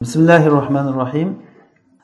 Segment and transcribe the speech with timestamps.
[0.00, 1.42] bismillahi rohmanir rohim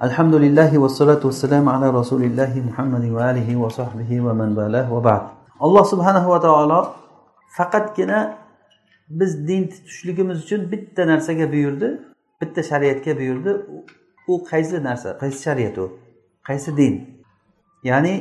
[0.01, 5.23] alhamdulillahi vassalatu vassalamu ala rasulillahi muhammadin va alihi va sohbihi va man valah va ba'd.
[5.61, 6.97] Alloh subhanahu va taolo
[7.57, 8.39] faqatgina
[9.11, 12.01] biz din tutishligimiz uchun bitta narsaga buyurdi
[12.41, 13.53] bitta shariatga buyurdi.
[14.29, 15.19] U qaysi narsa?
[15.21, 15.99] Qaysi shariat u?
[16.49, 16.95] Qaysi din?
[17.85, 18.15] Ya'ni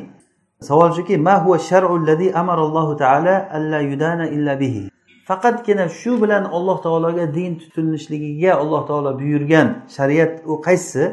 [0.59, 4.90] savol shuki ma huva shar'u allazi amara allohu taala alla yudana illa bihi.
[5.27, 11.03] Faqatgina shu bilan alloh taologa din tutilishligiga alloh taolo buyurgan shariat u qaysi?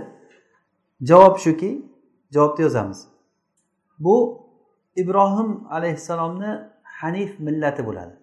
[1.02, 1.70] Javob shuki
[2.34, 3.08] javobni yozamiz.
[3.98, 4.16] Bu
[4.96, 6.50] ibrohim alayhissalomni
[7.00, 8.14] hanif millati bo'ladi.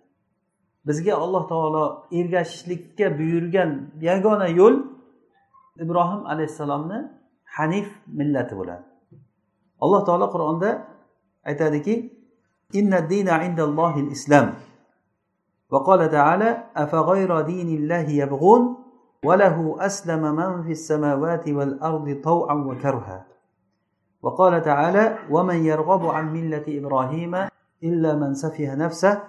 [0.88, 3.70] Bizga alloh taolo ergashishlikka buyurgan
[4.02, 4.76] yagona yo'l
[5.84, 7.00] ibrohim alayhissalomni
[7.46, 8.86] hanif millati bo'ladi.
[9.84, 10.70] Alloh taolo qur'onda
[11.50, 11.96] aytadiki
[12.74, 14.46] inna dina indallohil islom
[15.72, 18.76] وقال تعالى أفغير دين الله يبغون
[19.26, 23.26] وله أسلم من في السماوات والأرض طوعا وكرها.
[24.22, 27.36] وقال تعالى ومن يرغب عن ملة إبراهيم
[27.84, 29.22] إلا من سفه نفسه.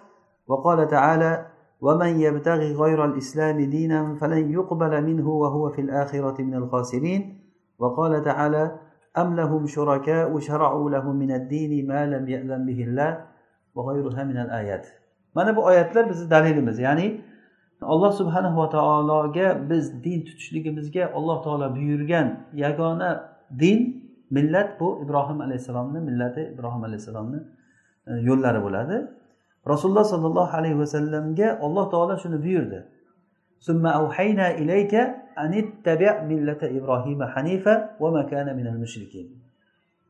[0.49, 1.47] وقال تعالى
[1.81, 7.41] ومن يبتغي غير الإسلام دينا فلن يقبل منه وهو في الآخرة من الخاسرين.
[7.79, 8.79] وقال تعالى
[9.19, 13.25] أم لهم شركاء شرعوا لهم من الدين ما لم يأذن به الله
[13.75, 15.06] وغيرها من الآيات.
[15.37, 16.79] Mana bu oyatlar bizni dalilimiz.
[16.79, 17.21] Ya'ni
[17.83, 23.11] alloh subhanahu va taologa biz din tutishligimizga alloh taolo buyurgan yagona
[23.59, 23.79] din
[24.31, 27.41] millat bu ibrohim alayhissalomni millati ibrohim alayhissalomni
[28.07, 28.97] e, yo'llari bo'ladi.
[29.69, 32.79] Rasululloh sollallohu alayhi vasallamga alloh taolo shuni buyurdi.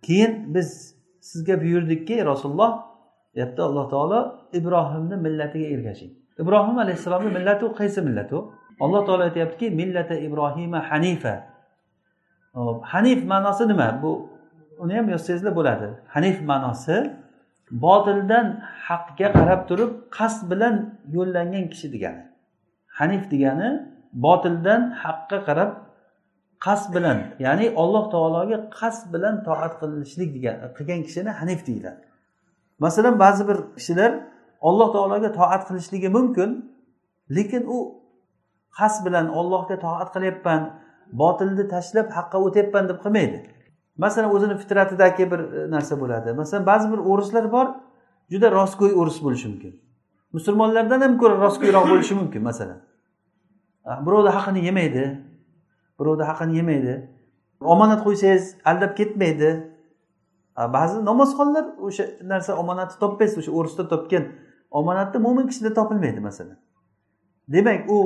[0.03, 2.96] Keyin biz sizga buyurdikki rasululloh
[3.37, 4.21] deyapti alloh taolo
[4.59, 6.13] ibrohimni millatiga ergashing.
[6.43, 8.39] Ibrohim alayhissalomni millati u qaysi millat u
[8.85, 11.35] alloh taolo aytyaptiki millata ibrohima hanifa.
[12.55, 13.89] Hop hanif ma'nosi nima?
[14.03, 14.11] Bu
[14.83, 15.89] uni ham yozsangizlar bo'ladi.
[16.15, 16.97] Hanif ma'nosi
[17.85, 18.47] botildan
[18.89, 20.75] haqga qarab turib qasd bilan
[21.17, 22.23] yo'llangan kishi degani.
[22.99, 23.69] Hanif degani
[24.27, 25.71] botildan haqqa qarab
[26.67, 32.01] qasd bilan ya'ni alloh taologa qasd bilan toat qilishlik degan qilgan kishini hanif deyiladi.
[32.79, 34.13] Masalan ba'zi bir kishilar
[34.61, 36.51] alloh taologa toat qilishligi mumkin
[37.37, 37.79] lekin u
[38.79, 40.61] qasd bilan ollohga toat qilyapman
[41.21, 43.39] botilni tashlab haqqa o'tyapman deb qilmaydi.
[44.05, 46.33] Masalan o'zini fitratidagi bir e, narsa bo'ladi.
[46.41, 47.67] Masalan ba'zi bir o'rislar bor
[48.33, 49.73] juda rostgo'y o'ris bo'lishi mumkin.
[50.37, 52.79] Musulmonlardan ham ko'ra rostgo'yroq bo'lishi mumkin masalan.
[53.85, 55.05] Ah, birovni haqini yemaydi
[56.01, 56.95] birovni haqini yemaydi.
[57.61, 59.51] Omonat qo'ysangiz aldab ketmaydi.
[60.57, 64.25] Ba'zi namozxonlar o'sha narsa omonatni topmaysiz o'sha o'risda topgan
[64.71, 66.59] omonatni mo'min kishida topilmaydi masalan.
[67.49, 67.99] Demak u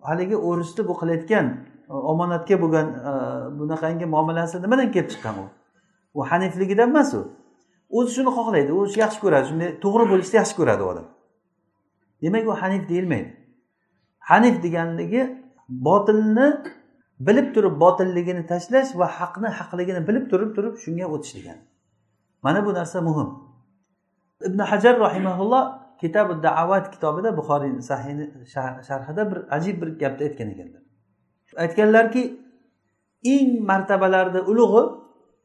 [0.00, 1.46] haligi o'risni bu qilayotgan
[1.88, 3.12] e, omonatga bo'lgan e,
[3.58, 5.46] bunaqangi muomalasi nimadan kelib chiqqan u?
[6.14, 7.22] U hanifligidan emas u.
[7.96, 11.06] O'zi shuni xohlaydi o'zi yaxshi ko'radi shunday to'g'ri bo'lishni yaxshi ko'radi odam.
[12.22, 13.30] Demak u hanif deyilmaydi.
[14.30, 15.22] Hanif deganligi
[15.68, 16.48] botilni
[17.26, 21.62] bilib turib botilligini tashlash va haqni haqligini bilib turib turib shunga o'tish degani.
[22.42, 23.28] Mana bu narsa muhim.
[24.48, 25.64] Ibn hajar rahimaulloh
[26.00, 28.24] kitobi daavat kitobida buxoriy sahiyni
[28.88, 30.82] sharhida bir ajib bir gapni aytgan ekanlar
[31.56, 32.40] aytganlarki
[33.24, 34.82] eng martabalarda ulug'i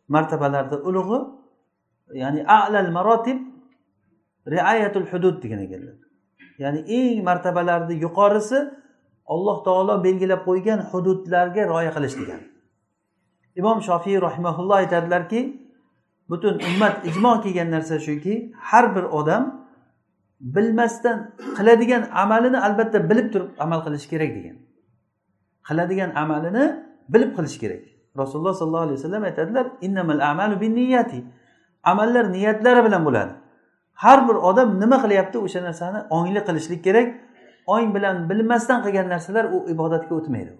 [0.07, 1.19] martabalarda ulug'i
[2.21, 3.39] ya'ni alal marotib
[4.47, 5.95] riayatul hudud degan ekanlar.
[6.59, 8.59] Ya'ni eng martabalarni yuqorisi
[9.33, 12.41] alloh taolo belgilab qo'ygan hududlarga rioya qilish degan.
[13.55, 15.39] Imom shofiy rahimaulloh aytadilarki
[16.29, 19.43] butun ummat ijmo kelgan narsa shuki har bir odam
[20.39, 21.17] bilmasdan
[21.57, 24.55] qiladigan amalini albatta bilib turib amal qilishi kerak degan.
[25.67, 26.65] Qiladigan amalini
[27.13, 27.83] bilib qilish kerak.
[28.17, 31.19] Rasululloh sollallohu alayhi vasallam aytadilar innamal amalu bin niyati
[31.83, 33.33] amallar niyatlari bilan bo'ladi.
[33.93, 35.37] Har bir odam nima qilyapti?
[35.45, 37.07] O'sha narsani ongli qilishlik kerak.
[37.67, 40.53] Ong bilan bilmasdan qilgan narsalar u ibodatga o'tmaydi.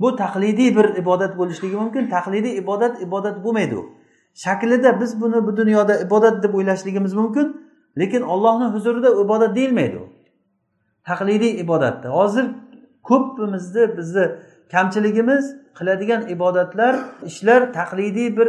[0.00, 2.04] Bu taqlidiy bir ibodat bo'lishligi mumkin.
[2.16, 3.74] Taqlidiy ibodat ibodat bo'lmaydi.
[3.76, 3.99] u
[4.34, 10.08] shaklida biz buni bu dunyoda ibodat deb o'ylashligimiz mumkin lekin ollohni huzurida ibodat deyilmaydi u.
[11.04, 12.08] Taqlidiy ibodatda.
[12.08, 12.46] Hozir
[13.02, 14.24] ko'pimizni bizni
[14.72, 16.96] kamchiligimiz qiladigan ibodatlar
[17.26, 18.48] ishlar taqlidiy bir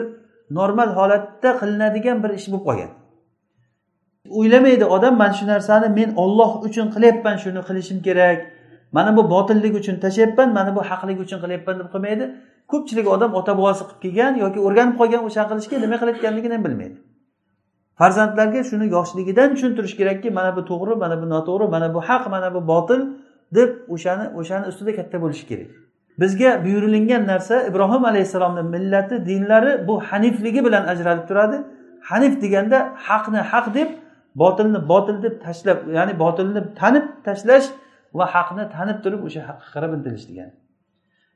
[0.49, 2.91] normal holatda qilinadigan bir ish bo'lib qolgan.
[4.39, 8.39] O'ylamaydi odam mana shu narsani men olloh uchun qilyapman shuni qilishim kerak.
[8.91, 12.25] Mana bu botillik uchun tashlayapman mana bu haqlik uchun qilyapman deb qilmaydi.
[12.73, 16.97] Ko'pchilik odam ota bobosi qilib kelgan yoki o'rganib qolgan o'sha qilishga nima qilayotganligini ham bilmaydi.
[17.99, 22.49] Farzandlarga shuni yoshligidan tushuntirish kerakki mana bu to'g'ri mana bu noto'g'ri mana bu haq mana
[22.55, 23.01] bu botil
[23.57, 25.69] deb o'shani o'shani ustida katta bo'lishi kerak.
[26.21, 31.57] Bizga buyurilgan narsa ibrohim alayhissalomni millati dinlari bu hanifligi bilan ajralib turadi.
[32.09, 32.77] Hanif deganda
[33.07, 33.89] haqni haq deb
[34.35, 37.67] botilni botil deb tashlab ya'ni botilni tanib tashlash
[38.17, 40.53] va haqni tanib turib o'sha haqqa qarab intilish degani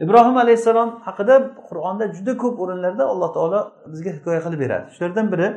[0.03, 1.35] ibrohim alayhissalom haqida
[1.69, 3.59] qur'onda juda ko'p o'rinlarda alloh taolo
[3.91, 4.85] bizga hikoya qilib beradi.
[4.95, 5.47] Shulardan biri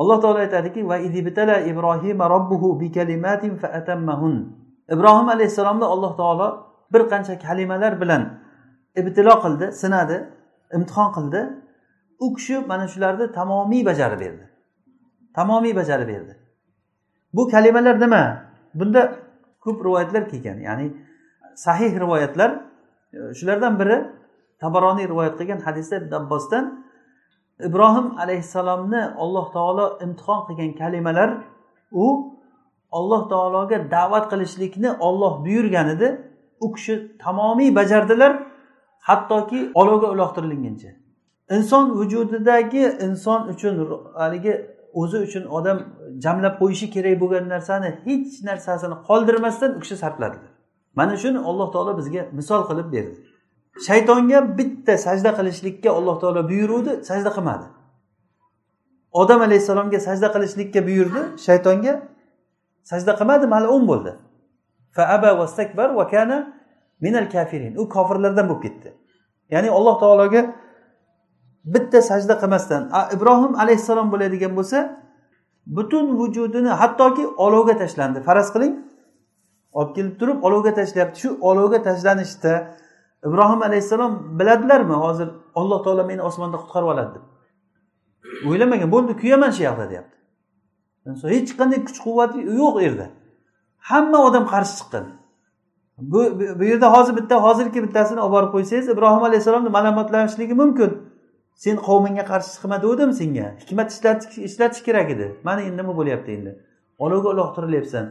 [0.00, 0.96] alloh taolo aytadiki va
[2.34, 2.68] robbuhu
[4.94, 6.48] ibrohim alayhissalomni alloh taolo
[6.92, 8.22] bir qancha kalimalar bilan
[9.00, 10.16] ibtilo qildi sinadi
[10.76, 11.40] imtihon qildi.
[12.24, 14.44] U kishi mana shularni tamomiy bajarib berdi.
[15.34, 16.34] Tamomiy bajarib berdi.
[17.32, 18.22] Bu kalimalar nima?
[18.74, 19.02] Bunda
[19.64, 20.86] ko'p rivoyatlar kelgan ya'ni
[21.54, 22.50] sahih rivoyatlar
[23.38, 23.96] shulardan biri
[24.60, 26.64] tabaroniy rivoyat qilgan hadisda ibn abbosdan
[27.68, 31.30] ibrohim alayhissalomni alloh taolo imtihon qilgan kalimalar
[31.92, 32.06] u
[32.98, 36.08] alloh taologa da'vat qilishlikni olloh buyurgan edi.
[36.60, 38.32] U kishi tamomiy bajardilar
[39.08, 40.90] hattoki olovga uloqtirilguncha
[41.56, 43.74] inson vujudidagi inson uchun
[44.14, 44.54] haligi
[45.00, 45.78] o'zi uchun odam
[46.24, 50.51] jamlab qo'yishi kerak bo'lgan narsani hech narsasini qoldirmasdan u kishi sarfladilar
[50.94, 53.16] mana shuni alloh taolo bizga misol qilib berdi.
[53.86, 57.66] Shaytonga bitta sajda qilishlikka alloh taolo buyuruvdi sajda qilmadi.
[59.12, 61.94] Odam alayhissalomga sajda qilishlikka buyurdi shaytonga
[62.90, 64.12] sajda qilmadi malun bo'ldi.
[67.82, 68.88] U kofirlardan bo'lib ketdi.
[69.50, 70.42] Ya'ni alloh taologa
[71.64, 72.82] bitta sajda qilmasdan
[73.16, 74.78] ibrohim alayhissalom bo'ladigan bo'lsa
[75.66, 78.18] butun vujudini hattoki olovga tashlandi.
[78.28, 78.91] Faraz qiling.
[79.72, 81.20] Olib kelib turib olovga tashlayapti.
[81.22, 82.52] Shu olovga tashlanishda
[83.26, 87.24] ibrohim alayhissalom biladilarmi hozir alloh taolo meni osmonda qutqarib oladi deb?
[88.48, 90.16] O'ylamagan bo'ldi kuyaman shu yoqda deyapti.
[91.34, 93.06] Hech qanday kuch quvvat yo'q u yerda
[93.90, 95.04] hamma odam qarshi chiqqan.
[96.12, 96.20] Bu
[96.58, 100.90] bu yerda hozir bitta hozirgi bittasini olib borib qo'ysangiz ibrohim alayhissalomni malomatlanishligi mumkin.
[101.64, 103.46] Sen qavmingga qarshi chiqma degandim senga.
[103.62, 103.88] Hikmat
[104.48, 105.26] ishlatish kerak edi.
[105.46, 106.52] Mana endi nima bo'lyapti endi?
[107.04, 108.04] Olovga uloqtirilyapsan.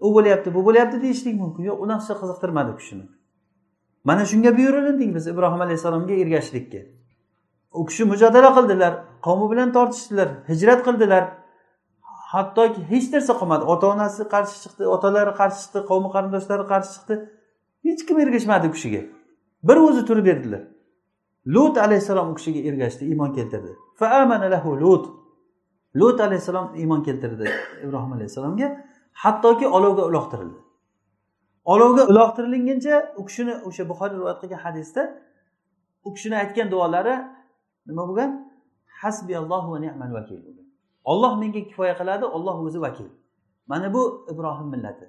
[0.00, 1.62] U bo'lyapti bu bo'lyapti deyishlik mumkin.
[1.70, 3.04] Yo'q u narsa qiziqtirmadi kishini.
[4.04, 6.78] Mana shunga buyurildik biz ibrohim alayhissalomga ergashishlikka.
[7.72, 8.92] U kishi mujodala qildilar
[9.26, 11.24] qavmi bilan tortishdilar hijrat qildilar.
[12.32, 13.64] Hattoki hech narsa qilmadi.
[13.72, 17.14] Ota onasi qarshi chiqdi otalari qarshi chiqdi qavmi qarindoshlari qarshi chiqdi.
[17.86, 19.02] Hech kim ergashmadi u kishiga.
[19.68, 20.62] Bir o'zi turib berdilar.
[21.54, 23.72] Lut alayhissalom u kishiga ergashdi iymon keltirdi.
[24.54, 25.04] Lahu lut.
[25.96, 27.50] Lut alayhissalom iymon keltirdi
[27.84, 28.87] ibrohim alayhissalomga.
[29.22, 30.58] Hattoki olovga uloqtirildi.
[31.72, 35.02] Olovga uloqtirilinguncha u kishini o'sha buxoriy rivoyat qilgan hadisda
[36.06, 37.14] u kishini aytgan duolari
[37.88, 38.30] nima bo'lgan?
[39.00, 40.40] Hasbi allohu va ni'mal vakil
[41.12, 43.08] olloh menga kifoya qiladi olloh o'zi vakil.
[43.66, 45.06] Mana bu ibrohim millati.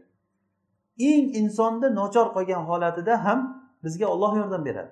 [1.09, 3.39] Eng insonda nochor qolgan holatida ham
[3.83, 4.91] bizga olloh yordam beradi.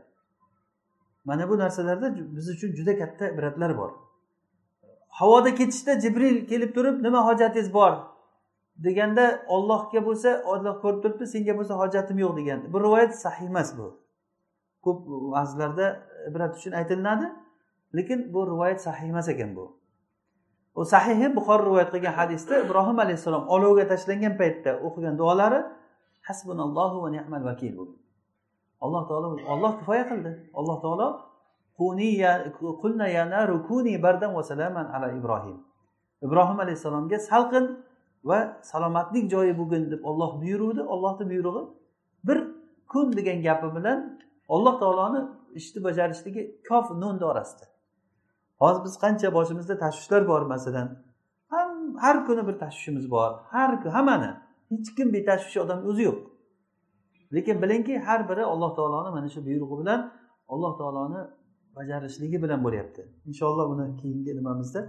[1.25, 3.92] Mana bu narsalarda biz uchun juda katta ibratlar bor.
[5.20, 7.94] Havoda ketishda jibril kelib turib nima hojatingiz bor?
[8.83, 13.69] Deganda ollohga bo'lsa olloh ko'rib turibdi senga bo'lsa hojatim yo'q degan bu rivoyat sahih emas
[13.77, 13.88] bu.
[14.85, 15.00] Ko'p
[15.33, 15.88] ba'zilarda
[16.29, 17.27] ibrat uchun aytilinadi
[17.97, 19.65] lekin bu rivoyat sahih emas ekan bu.
[20.75, 25.59] U sahihi e, buxoriy rivoyat qilgan hadisda ibrohim alayhissalom olovga tashlangan paytda o'qigan duolari
[26.27, 27.75] hasbunallohu va ni'mal vakil
[28.85, 30.31] alloh taolo olloh kifoya qildi.
[30.53, 31.07] Alloh taolo
[35.19, 35.57] ibrohim.
[36.25, 37.65] Ibrohim alayhissalomga salqin
[38.29, 38.39] va
[38.72, 40.81] salomatlik joyi bo'lgin deb olloh buyuruvdi.
[40.93, 41.63] Ollohni buyrug'i
[42.27, 42.38] bir
[42.91, 44.00] kun degan gapi bilan
[44.50, 45.22] alloh taoloni
[45.60, 47.65] ishni bajarishligi kof nunni orasida
[48.62, 50.88] hozir biz qancha boshimizda tashvishlar bor masalan
[51.53, 51.69] ham
[52.03, 54.31] har kuni bir tashvishimiz bor har hammani
[54.72, 56.19] hech kim betashvish odam o'zi yo'q.
[57.36, 60.00] Lekin bilingki har biri alloh taoloni mana shu buyrug'i bilan
[60.53, 61.22] alloh taoloni
[61.77, 63.01] bajarishligi bilan bo'lyapti.
[63.29, 64.81] Inshaalloh buni keyingi nimamizda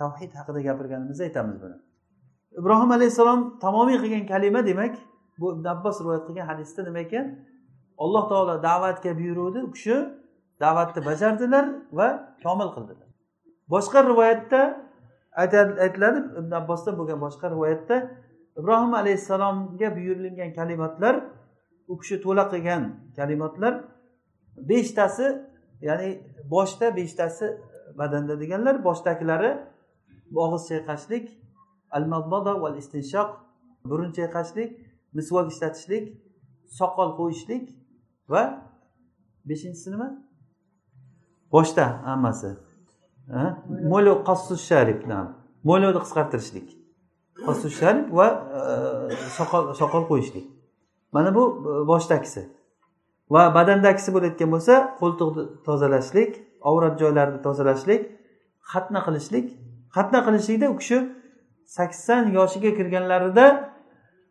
[0.00, 1.76] tavhid haqida gapirganimizda aytamiz buni.
[2.60, 4.94] Ibrohim alayhissalom tamomiy qilgan kalima demak
[5.40, 7.26] bu ibn abbos rivoyat qilgan hadisda nima ekan?
[8.04, 9.96] Alloh taolo da'vatga buyuruvdi u kishi
[10.60, 11.64] da'vatni bajardilar
[11.98, 12.08] va
[12.44, 13.08] komil qildilar.
[13.74, 14.60] Boshqa rivoyatda
[15.84, 17.96] aytiladi ibn abbosdan bo'lgan boshqa rivoyatda
[18.60, 21.14] ibrohim alayhissalomga buyurilgan kalimatlar
[21.88, 22.82] u kishi to'la qilgan
[23.18, 23.72] kalimatlar
[24.70, 25.26] beshtasi
[25.88, 26.08] ya'ni
[26.54, 27.46] boshda beshtasi
[28.00, 29.50] badanda deganlar boshdagilari
[30.44, 31.24] og'iz chayqashlik
[31.96, 33.30] al madmada val istinshoq
[33.90, 34.70] burun chayqashlik
[35.16, 36.04] misvok ishlatishlik
[36.78, 37.64] soqol qo'yishlik
[38.32, 38.42] va
[39.48, 40.08] beshinchisi nima?
[41.52, 42.50] Boshda hammasi.
[43.92, 45.00] Mo'lo qossus sharif
[45.68, 46.68] mo'loni qisqartirishlik.
[47.46, 48.28] Qossus sharif va
[48.58, 50.46] e, soqol soqol qo'yishlik.
[51.12, 52.42] Mana bu e, boshdagisi
[53.34, 56.30] va badandagisi bo'layotgan bo'lsa qo'ltiqni tozalashlik
[56.70, 58.02] avrat joylarini tozalashlik
[58.72, 59.46] xatna qilishlik.
[59.96, 60.98] Xatna qilishlikda u kishi
[61.76, 63.46] sakson yoshiga kirganlarida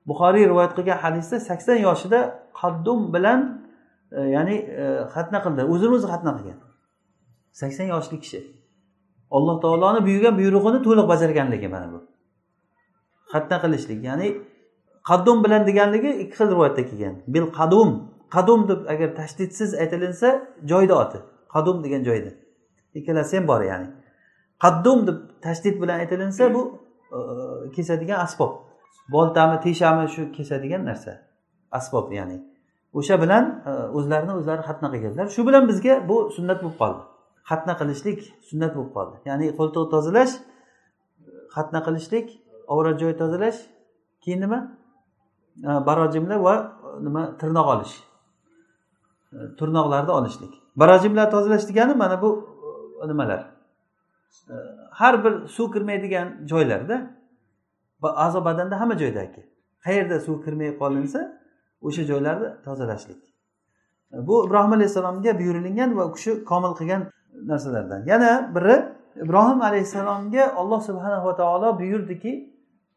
[0.10, 2.20] buxoriy rivoyat qilgan hadisda sakson yoshida
[2.60, 3.40] qaddum bilan
[4.12, 5.62] e, ya'ni e, xatna qildi.
[5.74, 6.58] O'zini o'zi xatna qilgan.
[7.62, 8.40] Sakson yoshli kishi.
[9.36, 12.00] Alloh taoloni buyurgan buyrug'ini to'liq bajarganligi mana bu.
[13.34, 14.28] Xatna qilishlik ya'ni
[15.10, 17.16] qaddum bilan deganligi ikki xil rivoyatda kelgan.
[17.34, 17.90] Bil qadum.
[18.36, 20.28] Qadum deb agar tashdidsiz aytilinsa
[20.72, 21.20] joyni oti.
[21.54, 22.32] Qadum degan joyda
[22.98, 23.88] ikkalasi ham bor ya'ni.
[24.64, 26.62] Qaddum deb tashdid bilan aytilinsa bu
[27.76, 28.52] kesadigan asbob.
[29.12, 31.14] Boltami teshami shu kesadigan narsa.
[31.72, 32.38] Asbob ya'ni.
[32.94, 35.26] O'sha bilan e, o'zlarini o'zlari xatna qilganlar.
[35.36, 37.02] Shu bilan bizga bu sunnat bo'lib qoldi.
[37.50, 39.16] Xatna qilishlik sunnat bo'lib qoldi.
[39.30, 40.34] Ya'ni qo'ltiq tozalash
[41.56, 42.28] xatna qilishlik
[42.74, 43.60] avrat joy tozalash
[44.24, 44.60] keyin nima?
[45.70, 47.24] E, barojimlar va e, nima?
[47.42, 47.96] Tirnoq olish.
[49.34, 50.54] E, tirnoqlarni olishlik.
[50.82, 52.30] Barojimlar tozalash degani mana bu
[53.12, 53.42] nimalar?
[54.92, 56.98] Har bir suv kirmaydigan joylarda
[58.02, 59.42] a'zo badanda hamma joydagi
[59.86, 61.20] qayerda suv kirmay qolinsa
[61.82, 63.22] o'sha joylarni tozalashlik.
[64.12, 67.02] Bu ibrohim alayhissalomga buyurilgan va u kishi komil qilgan
[67.52, 68.06] narsalardan.
[68.06, 68.76] Yana biri
[69.26, 72.34] ibrohim alayhissalomga alloh subhanahu va taolo buyurdiki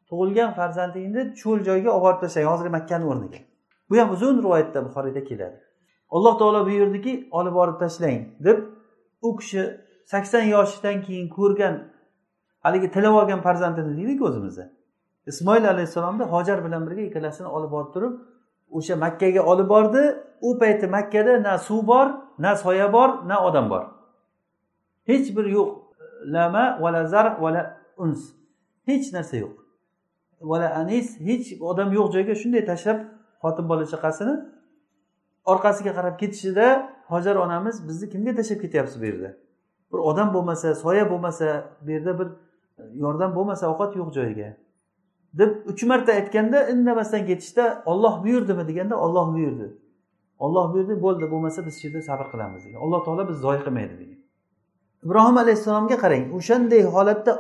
[0.09, 3.39] tug'ilgan farzandingni cho'l joyga olib borib tashlang hozirgi makkani o'rniga.
[3.91, 5.59] Bu ham uzun rivoyatda buxoriyda keladi.
[6.17, 8.59] Alloh taolo buyurdiki olib borib tashlang deb
[9.23, 9.63] u kishi
[10.13, 11.75] sakson yoshidan keyin ko'rgan
[12.65, 14.65] haligi tilab olgan farzandini deydiku o'zimizda.
[15.31, 18.15] Ismoil alayhissalomni hojar bilan birga ikkalasini olib borib turib
[18.77, 20.03] o'sha makkaga olib bordi.
[20.49, 22.07] U payti makkada na suv bor
[22.39, 23.85] na soya bor na odam bor.
[25.11, 25.69] Hech bir yo'q
[26.35, 27.63] lama vala zar vala
[27.97, 28.21] uns.
[28.89, 29.55] Hech narsa yo'q.
[30.51, 32.99] Vala anis hech odam yo'q joyga shunday tashlab
[33.43, 34.35] xotin bola chaqasini
[35.53, 36.67] orqasiga qarab ketishida
[37.13, 39.31] hojar onamiz bizni kimga tashlab ketyapsiz bu yerda?
[39.93, 41.47] Bir odam bo'lmasa soya bo'lmasa
[41.85, 44.49] bu yerda bir e, yordam bo'lmasa ovqat yo'q joyiga
[45.39, 49.77] deb uch marta aytganda indamasdan ketishda olloh buyurdimi deganda olloh buyurdi.
[50.39, 52.81] Olloh buyurdi bo'ldi bo'lmasa biz shu yerda sabr qilamiz degan.
[52.85, 54.19] Alloh taolo bizni zoyi qilmaydi degan.
[55.05, 57.33] Ibrohim alayhissalomga qarang o'shanday holatda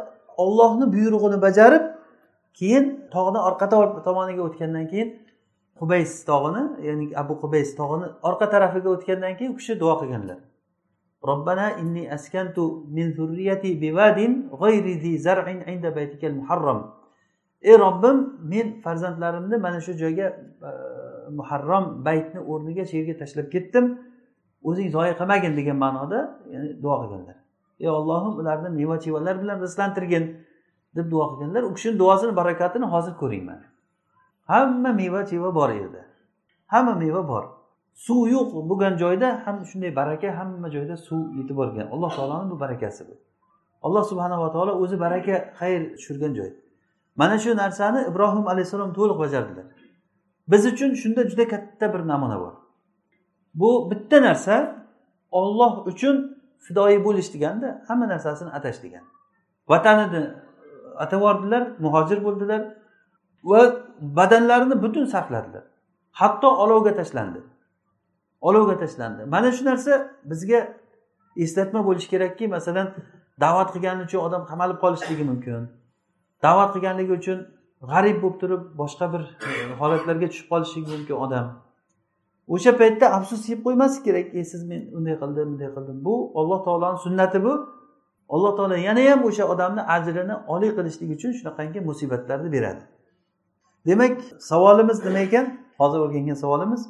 [0.44, 1.84] ollohni buyrug'ini bajarib
[2.58, 3.66] keyin tog'ni orqa
[4.06, 5.08] tomoniga o'tgandan keyin
[5.80, 10.38] qubays tog'ini ya'ni abu qubays tog'ini orqa tarafiga o'tgandan keyin u kishi duo qilganlar.
[11.28, 14.18] Robbana inni askantu min ذريتي بواد
[14.62, 17.02] غير zi zar'in inda بيتك muharram
[17.62, 20.26] ey robbim men farzandlarimni mana shu joyga
[20.68, 20.70] e,
[21.38, 23.84] muharrom baytni o'rniga shu yerga tashlab ketdim
[24.68, 26.20] o'zing zoya qilmagin degan ma'noda
[26.54, 27.36] ya'ni duo qilganlar
[27.84, 30.24] ey ollohim ularni meva chevalar bilan rizqlantirgin
[30.96, 33.66] deb duo qilganlar u kishini duosini barakatini hozir ko'ring mana
[34.52, 36.02] hamma meva cheva bor yerda
[36.72, 37.44] hamma meva bor
[37.94, 41.86] suv yo'q bo'lgan joyda ham shunday baraka hamma joyda suv yetib borgan.
[41.94, 43.14] Alloh taoloni bu barakasi bu.
[43.82, 46.50] Alloh subhanava taolo o'zi baraka xayr tushirgan joy.
[47.16, 49.64] Mana shu narsani ibrohim alayhissalom to'liq bajardilar.
[50.48, 52.52] Biz uchun shunda juda katta bir namuna bor.
[53.54, 54.86] Bu bitta narsa
[55.30, 59.04] olloh uchun fidoyi bo'lish deganda hamma narsasini atash degan.
[59.68, 60.34] Vatanini e,
[60.98, 62.62] atab yubordilar muhojir bo'ldilar
[63.44, 63.60] va
[64.00, 65.64] badanlarini butun sarfladilar.
[66.12, 67.40] Hatto olovga tashlandi.
[68.48, 69.22] Olovga tashlandi.
[69.34, 69.92] Mana shu narsa
[70.30, 70.60] bizga
[71.44, 72.86] eslatma bo'lishi kerakki masalan
[73.40, 75.62] da'vat qilgani uchun odam qamalib qolishligi mumkin.
[76.46, 77.38] Da'vat qilganligi uchun
[77.90, 81.46] g'arib bo'lib turib boshqa bir e, holatlarga tushib qolishligi mumkin odam.
[82.54, 84.26] O'sha paytda afsus yeb qo'ymaslik kerak.
[84.38, 85.96] E siz men unday qildim bunday qildim.
[86.06, 87.52] Bu alloh taoloni sunnati bu.
[88.34, 92.82] Alloh taolo yana ham o'sha odamni ajrini oliy qilishlik uchun shunaqangi musibatlarni beradi.
[93.86, 94.14] Demak
[94.50, 95.46] savolimiz nima ekan?
[95.80, 96.82] Hozir o'rgangan savolimiz.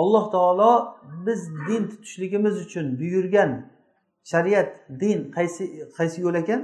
[0.00, 3.50] Alloh taolo biz din tutishligimiz uchun buyurgan
[4.24, 5.64] shariat din qaysi
[5.98, 6.60] qaysi yo'l ekan?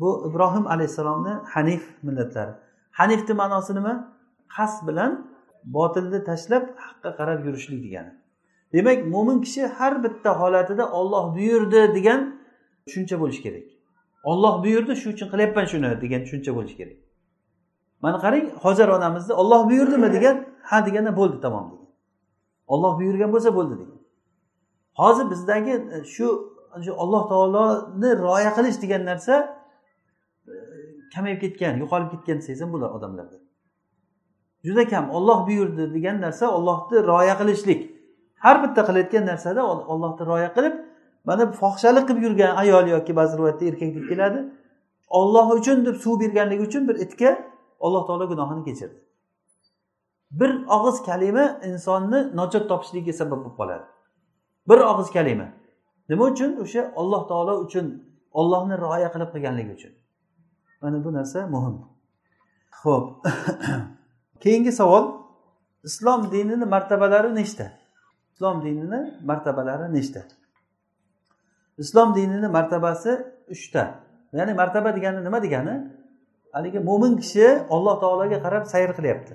[0.00, 2.52] Bu ibrohim alayhissalomni hanif millatlari.
[2.90, 3.94] Hanifni ma'nosi nima?
[4.56, 5.12] Qasd bilan
[5.64, 8.12] botilni tashlab haqqa qarab yurishlik degani.
[8.72, 12.20] Demak mo'min kishi har bitta holatida olloh buyurdi degan
[12.86, 13.66] tushuncha bo'lishi kerak.
[14.24, 16.96] Olloh buyurdi shuning uchun qilyapman shuni degan tushuncha bo'lishi kerak.
[18.02, 21.79] Mana qarang hojar onamizni olloh buyurdimi degan ha deganda bo'ldi tamom
[22.72, 24.00] olloh buyurgan bo'lsa bo'ldi degan.
[25.00, 26.26] Hozir bizdagi e, shu
[27.04, 29.34] alloh taoloni rioya qilish degan narsa
[30.48, 30.54] e,
[31.14, 33.38] kamayib ketgan yo'qolib ketgan desangiz ham bo'ladi odamlarda.
[34.66, 37.80] Juda kam olloh buyurdi degan narsa ollohni rioya qilishlik.
[38.44, 39.60] Har bitta qilayotgan narsada
[39.92, 40.74] ollohni rioya qilib
[41.28, 44.40] mana fohishalik qilib yurgan ayol yoki ba'zi rivoyatda erkak deb keladi.
[45.20, 47.30] Olloh uchun deb suv berganligi uchun bir itga
[47.80, 48.96] alloh taolo gunohini kechirdi.
[50.30, 53.86] Bir og'iz kalima insonni nojot topishligiga sabab bo'lib qoladi.
[54.68, 55.46] Bir og'iz kalima.
[56.08, 56.56] Nima uchun?
[56.62, 57.86] O'sha olloh taolo uchun
[58.40, 59.92] ollohni rioya qilib qilganligi uchun.
[60.82, 61.76] Mana bu narsa muhim.
[62.82, 63.06] Ho'p
[64.42, 65.04] keyingi savol.
[65.84, 67.66] Islom dinini martabalari nechta?
[68.32, 70.22] Islom dinini martabalari nechta?
[71.78, 73.12] Islom dinini martabasi
[73.54, 73.82] uchta.
[74.32, 75.74] Ya'ni martaba degani nima degani?
[76.52, 79.34] Haligi mo'min kishi olloh taologa qarab sayr qilyapti.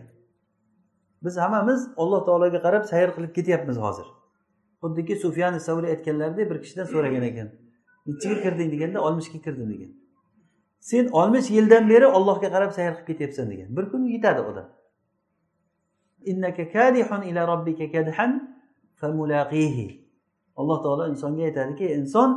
[1.26, 4.08] Biz hammamiz alloh taologa qarab sayr qilib ketyapmiz hozir.
[4.82, 7.50] Xuddiki sufyan savli aytganlaridek bir kishidan so'ragan ekan.
[8.08, 9.92] Nechiga kirding deganda oltmishga kirdim degan.
[10.80, 13.70] Sen oltmish yildan beri ollohga qarab sayr qilib ketyapsan degan.
[13.78, 14.68] Bir kun yetadi odam.
[20.56, 22.30] Alloh taolo insonga aytadiki inson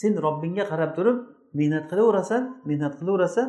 [0.00, 1.18] sen robbingga qarab turib
[1.58, 3.48] mehnat qilaverasan mehnat qilaverasan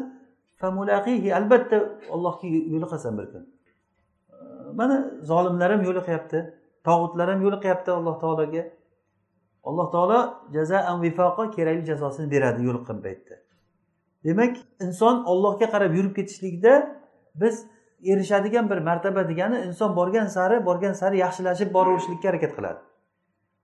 [1.39, 1.77] albatta
[2.15, 3.43] allohga yo'liqasan bir kun.
[4.79, 4.95] Mana
[5.29, 6.39] zolimlar ham yo'liqyapti
[6.87, 8.63] tog'utlar ham yo'liqyapti alloh taologa.
[9.67, 10.19] Alloh taolo
[10.55, 13.35] jazaan vifoqa kerakli jazosini beradi yo'liqqan paytda.
[14.25, 14.53] Demak
[14.85, 16.73] inson ollohga qarab yurib ketishlikda
[17.41, 17.55] biz
[18.11, 22.81] erishadigan bir martaba degani inson borgan sari borgan sari yaxshilashib boraverishlikka harakat qiladi.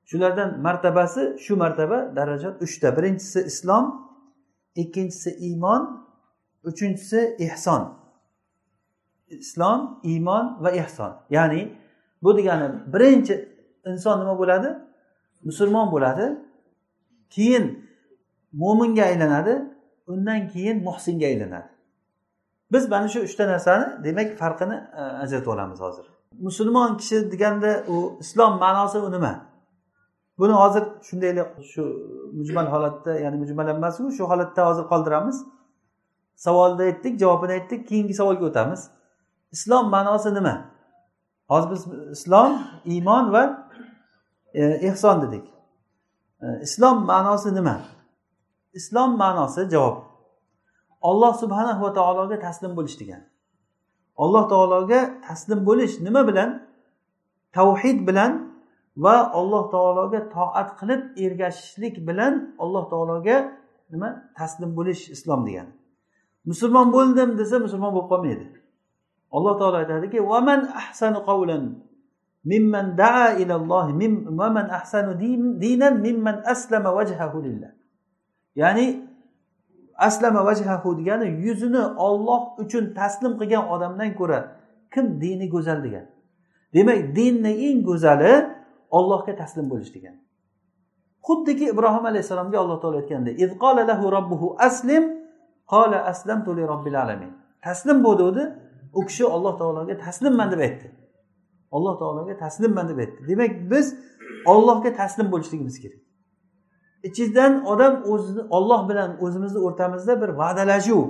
[0.10, 2.88] Shulardan martabasi shu martaba daraja uchta.
[2.98, 3.86] Birinchisi islom
[4.76, 5.82] ikkinchisi iymon
[6.64, 8.03] uchinchisi ehson
[9.40, 11.12] islom iymon va ehson.
[11.30, 11.78] Ya'ni
[12.24, 13.50] bu degani birinchi
[13.86, 14.70] inson nima bo'ladi?
[15.44, 16.40] Musulmon bo'ladi.
[17.30, 17.66] Keyin
[18.54, 19.54] mo'minga aylanadi
[20.08, 21.70] undan keyin muhsinga aylanadi.
[22.72, 26.06] Biz mana shu uchta narsani demak farqini e, ajratib olamiz hozir.
[26.40, 29.46] Musulmon kishi deganda u islom ma'nosi u nima?
[30.40, 31.84] Buni hozir shundaylik shu
[32.34, 35.38] mujmal holatda ya'ni mujmal emas shu holatda hozir qoldiramiz.
[36.36, 38.90] Savolni aytdik javobini aytdik keyingi savolga o'tamiz.
[39.56, 40.56] Islom ma'nosi nima?
[41.52, 41.84] Hozir biz
[42.16, 42.52] islom
[42.86, 43.44] iymon va
[44.54, 45.46] e, ehson dedik.
[46.42, 47.76] E, islom ma'nosi nima?
[48.80, 49.98] Islom ma'nosi javob.
[51.02, 53.34] Olloh subhanahu va taologa taslim bo'lish degani
[54.18, 56.68] alloh taologa taslim bo'lish nima bilan?
[57.54, 58.32] Tavhid bilan
[58.98, 63.38] va alloh taologa toat qilib ergashishlik bilan alloh taologa
[63.92, 64.10] nima?
[64.38, 65.72] Taslim bo'lish islom degani
[66.46, 68.46] musulmon bo'ldim desa musulmon bo'lib qolmaydi.
[69.36, 71.64] Alloh taolo aytadiki vaman ahsanu qavlan
[72.52, 73.88] mimman daa ilalloh
[74.42, 75.12] vaman ahsanu
[75.64, 77.72] dinan mimman aslama vajhahu lillah.
[78.56, 78.86] Ya'ni
[79.98, 84.40] aslama vajhahu degani yuzini olloh uchun taslim qilgan odamdan ko'ra
[84.94, 86.06] kim dini go'zal degan.
[86.74, 88.34] Demak dinni eng go'zali
[88.98, 90.16] ollohga taslim bo'lish degan.
[91.28, 93.40] Xuddiki ibrohim alayhissalomga alloh taolo aytgandek
[94.68, 95.04] aslim
[95.74, 97.32] qola aslamtu li robbil alamin.
[97.66, 98.44] Taslim bo'l degandi
[98.94, 100.92] u kishi olloh taologa taslimman deb aytdi.
[101.72, 103.28] Alloh taologa taslimman deb aytdi.
[103.28, 103.96] Demak biz
[104.46, 106.00] ollohga taslim bo'lishligimiz kerak.
[107.04, 111.04] Ichingizdan odam o'zini olloh bilan o'zimizni o'rtamizda bir va'dalashuv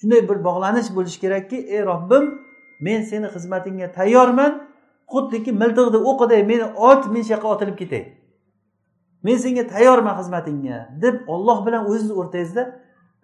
[0.00, 2.24] shunday bir bog'lanish bo'lishi kerakki ey robbim
[2.80, 4.68] men seni xizmatingga tayyorman.
[5.12, 8.02] Xuddiki miltiqni o'qiday meni ot men shu yoqqa otilib ketay.
[9.22, 10.78] Men senga tayyorman xizmatingga.
[11.02, 12.62] deb olloh bilan o'zizni o'rtangizda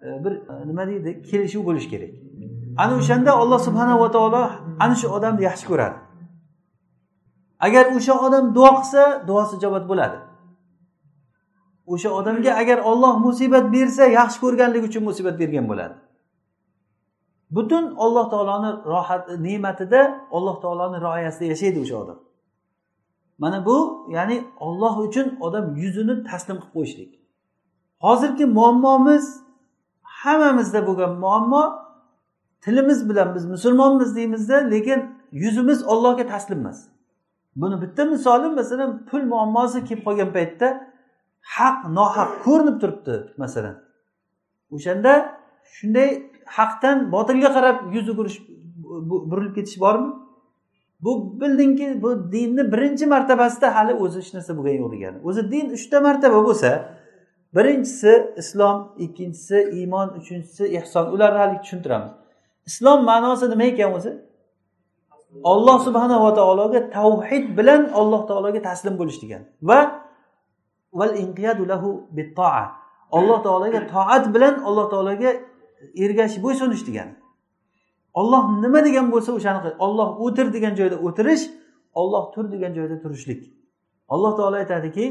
[0.05, 2.11] e, bir e, nima deydi kelishuv bo'lishi kerak.
[2.77, 4.43] Ana o'shanda olloh subhanava taolo
[4.79, 5.97] ana shu odamni yaxshi ko'radi.
[7.65, 10.17] Agar o'sha odam duo qilsa duosi ijobat bo'ladi.
[11.93, 15.95] O'sha odamga agar olloh musibat bersa yaxshi ko'rganligi uchun musibat bergan bo'ladi.
[17.55, 20.01] Butun olloh taoloni rohat ne'matida
[20.35, 22.19] olloh taoloni rioyasida yashaydi o'sha odam.
[23.37, 23.77] Mana bu
[24.15, 27.11] ya'ni olloh uchun odam yuzini taslim qilib qo'yishlik.
[28.05, 29.25] Hozirgi muammomiz
[30.21, 31.63] hammamizda bo'lgan muammo
[32.65, 34.99] tilimiz bilan biz musulmonmiz deymizda lekin
[35.31, 36.87] yuzimiz ollohga taslim emas.
[37.55, 40.67] Buni bitta misoli masalan pul muammosi kelib qolgan paytda
[41.57, 43.75] haq nohaq ko'rinib turibdi masalan.
[44.75, 45.13] O'shanda
[45.75, 46.09] shunday
[46.57, 48.37] haqdan botilga qarab yuz o'girish
[49.31, 50.09] burilib ketish bormi?
[51.03, 55.17] Bu bildingki bu dinni birinchi martabasida hali o'zi hech narsa bo'lgani yo'q degani.
[55.27, 56.69] O'zi din uchta martaba bo'lsa
[57.55, 62.24] birinchisi islom ikkinchisi iymon uchinchisi ehson ularni hali tushuntiramiz.
[62.69, 64.11] Islom ma'nosi nima ekan o'zi?
[65.51, 69.41] Olloh subhanava taologa tavhid bilan alloh taologa taslim bo'lish degan.
[69.69, 69.79] Va
[70.99, 71.11] val
[71.71, 71.89] lahu
[73.17, 75.31] alloh taologa toat bilan alloh taologa
[76.03, 77.13] ergashib bo'ysunish degani
[78.15, 81.43] olloh nima degan bo'lsa o'shani olloh o'tir degan joyda o'tirish
[82.01, 83.41] olloh tur degan joyda turishlik.
[84.13, 85.05] Alloh taolo aytadiki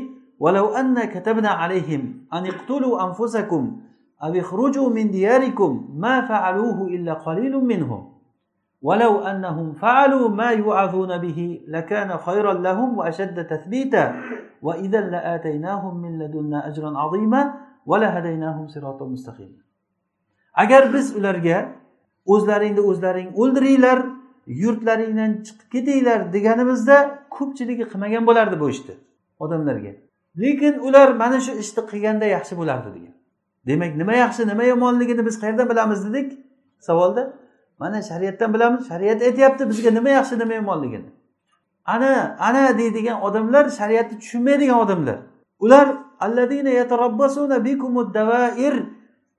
[4.23, 7.57] ولو أن كتبنا عليهم أن اقتلوا أنفسكم أو اخرجوا من دياركم ما فعلوه إلا قليل
[7.57, 8.19] منهم
[8.81, 14.21] ولو أنهم فعلوا ما يوعظون به لكان خيرا لهم وأشد تثبيتا
[14.61, 17.53] وإذا لآتيناهم من لدنا أجرا عظيما
[17.85, 19.69] ولهديناهم صراطا مستقيما
[20.53, 21.69] agar biz ularga
[22.25, 24.05] o'zlaringni o'zlaring o'ldiringlar
[24.47, 28.93] yurtlaringdan chiqib ketinglar deganimizda ko'pchiligi qilmagan bo'lardi bu ishni
[29.39, 29.93] odamlarga
[30.37, 33.12] lekin ular mana shu ishni qilganda yaxshi bo'lardi degan
[33.66, 36.38] demak nima yaxshi nima yomonligini biz qayerdan bilamiz dedik.
[36.80, 37.32] Savolda
[37.78, 41.08] mana shariatdan bilamiz shariat aytyapti bizga nima yaxshi nima yomonligini.
[41.84, 45.18] Ana ana deydigan odamlar shariatni tushunmaydigan odamlar.
[45.58, 45.88] Ular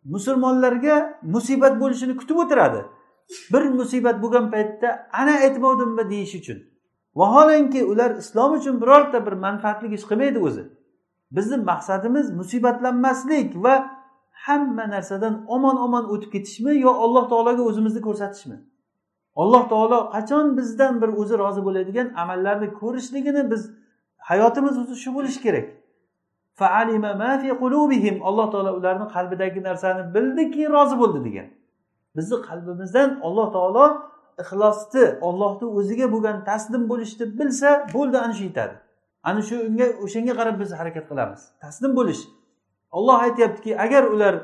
[0.05, 2.85] musulmonlarga musibat bo'lishini kutib o'tiradi.
[3.53, 6.57] Bir musibat bo'lgan paytda ana aytmovdimmi deyish uchun.
[7.15, 10.63] Vaholanki ular islom uchun birorta bir manfaatli ish qilmaydi o'zi.
[11.31, 13.94] Bizni maqsadimiz musibatlanmaslik va
[14.45, 18.57] hamma narsadan omon omon o'tib ketishmi yo alloh taologa o'zimizni ko'rsatishmi?
[19.41, 23.61] Alloh taolo qachon bizdan bir o'zi rozi bo'ladigan amallarni ko'rishligini biz
[24.29, 25.67] hayotimiz o'zi shu bo'lishi kerak.
[28.29, 31.47] Alloh taolo ularni qalbidagi narsani bildiki rozi bo'ldi degan.
[32.15, 33.85] Bizni qalbimizdan alloh taolo
[34.43, 38.75] ixlosni ollohni o'ziga bo'lgan taslim bo'lishni bilsa bo'ldi ana shu yetadi.
[39.23, 41.41] Ana shu unga o'shanga qarab biz harakat qilamiz.
[41.63, 42.21] Taslim bo'lish.
[42.97, 44.35] Olloh aytyaptiki agar ular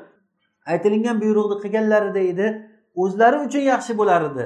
[0.71, 2.47] aytilingan buyruqni qilganlarida edi
[3.03, 4.45] o'zlari uchun yaxshi bo'lar edi.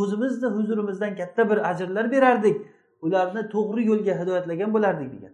[0.00, 2.56] O'zimizni huzurimizdan katta bir ajrlar berardik.
[3.06, 5.32] Ularni to'g'ri yo'lga hidoyatlagan bo'lardik degan.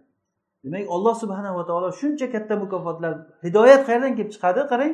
[0.63, 3.13] Demak alloh subhanava taolo shuncha katta mukofotlar
[3.45, 4.61] hidoyat qayerdan kelib chiqadi?
[4.71, 4.93] Qarang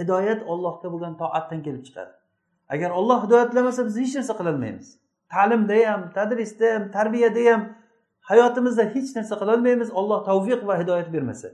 [0.00, 2.12] hidoyat ollohga bo'lgan toatdan kelib chiqadi.
[2.74, 4.86] Agar olloh hidoyatlamasa biz hech narsa qilolmaymiz.
[5.32, 7.62] Ta'limda ham tadrisda ham tarbiyada ham
[8.20, 9.90] hayotimizda hech narsa qilolmaymiz.
[9.90, 11.48] Olloh tavfiq va hidoyat bermasa.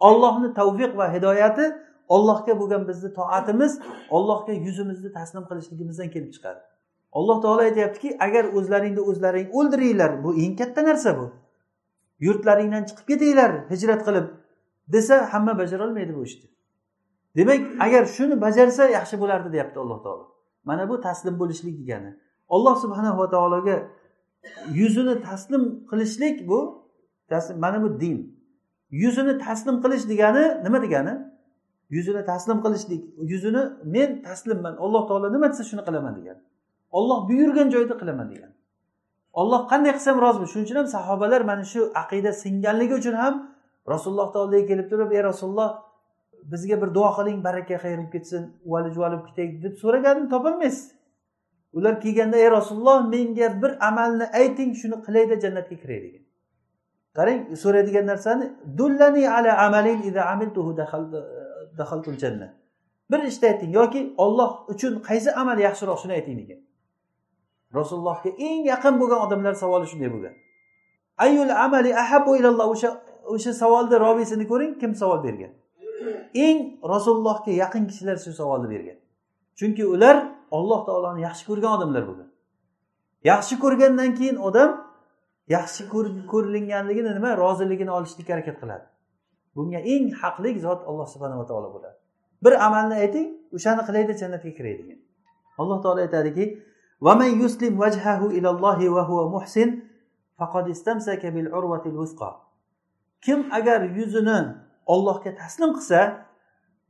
[0.00, 1.64] Ollohni tavfiq va hidoyati
[2.08, 6.60] ollohga bo'lgan bizni toatimiz ollohga yuzimizni taslim qilishligimizdan kelib chiqadi.
[7.12, 11.26] Alloh taolo aytyaptiki agar o'zlaringni o'zlaring o'ldiringlar bu eng katta narsa bu.
[12.26, 14.26] Yurtlaringdan chiqib ketinglar hijrat qilib
[14.94, 16.48] desa hamma bajarolmaydi bu ishni.
[17.36, 20.24] Demak agar shuni bajarsa yaxshi bo'lardi deyapti alloh taolo.
[20.64, 22.10] Mana bu taslim bo'lishlik degani.
[22.48, 23.76] Olloh subhanava taologa
[24.80, 26.88] yuzini taslim qilishlik bu
[27.56, 28.16] mana bu din.
[28.90, 31.14] Yuzini taslim qilish degani nima degani?
[31.90, 36.38] Yuzini taslim qilishlik yuzini men taslimman alloh taolo nima desa shuni qilaman degan
[36.98, 38.52] olloh buyurgan joyda qilaman degan
[39.40, 43.34] olloh qanday qilsam roziman shuning uchun ham sahobalar mana shu aqida singanligi uchun ham
[43.92, 45.70] rasululloh taologa kelib turib ey rasululloh
[46.52, 50.84] bizga bir duo qiling baraka xayr bo'lib ketsin uvali juvali bo'lib ketaylik deb so'raganini topolmaysiz.
[51.76, 56.22] Ular kelganda ey rasululloh menga bir amalni ayting shuni qilayda jannatga kiray degan.
[57.16, 58.46] Qarang so'raydigan narsani
[58.78, 60.70] dullani ala amalin amiltuhu
[61.78, 62.48] daxaltul janna.
[63.10, 66.60] Bir ishni ayting yoki olloh uchun qaysi amal yaxshiroq shuni ayting degan.
[67.78, 70.34] Rasulullohga eng yaqin bo'lgan odamlar savoli shunday bo'lgan.
[71.26, 72.90] Ayul amali ahabu ilalloh o'sha
[73.34, 75.52] o'sha savolni robiysini ko'ring kim savol bergan?
[76.46, 76.58] Eng
[76.94, 78.98] rasulullohga yaqin kishilar shu savolni bergan.
[79.58, 80.16] Chunki ular
[80.57, 82.29] olloh taoloni yaxshi ko'rgan odamlar bo'lgan
[83.31, 84.69] yaxshi ko'rgandan keyin odam
[85.55, 85.81] yaxshi
[86.31, 88.85] ko'rilinganligini nima roziligini olishlikka harakat qiladi
[89.55, 91.97] bunga eng haqli zot alloh subhanava taolo bo'ladi
[92.43, 94.99] bir amalni ayting o'shani qilayda jannatga kiray degan
[95.61, 96.45] alloh taolo aytadiki
[97.07, 99.69] ومن يسلم وجهه إلى الله وهو محسن
[100.39, 102.31] فقد استمسك بالعروة الوثقى
[103.21, 106.27] kim agar yuzini ollohga taslim qilsa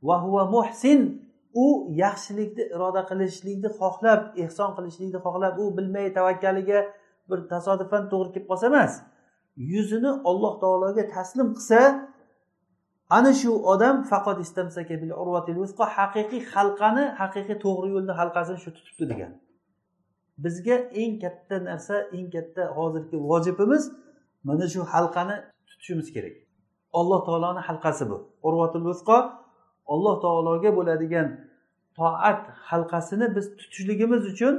[0.02, 1.23] va huva muhsin
[1.63, 1.65] u
[2.03, 6.79] yaxshilikni iroda qilishlikni xohlab ehson qilishlikni xohlab u bilmay tavakkaliga
[7.29, 8.93] bir tasodifan to'g'ri kelib qolsa emas
[9.73, 11.79] yuzini olloh taologa taslim qilsa
[13.17, 14.37] ana shu odam faqat
[15.97, 19.31] haqiqiy halqani haqiqiy to'g'ri yo'lni halqasini shu tutibdi degan.
[20.43, 23.83] Bizga eng katta narsa eng katta hozirgi vojibimiz
[24.47, 25.35] mana shu halqani
[25.67, 26.35] tutishimiz kerak.
[26.99, 28.17] Alloh taoloni halqasi bu.
[28.47, 28.85] Urvatul
[29.93, 31.27] alloh taologa bo'ladigan
[31.95, 34.55] toat halqasini biz tutishligimiz uchun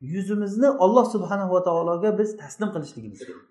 [0.00, 3.44] yuzimizni olloh subhanava taologa biz taslim qilishligimiz kerak.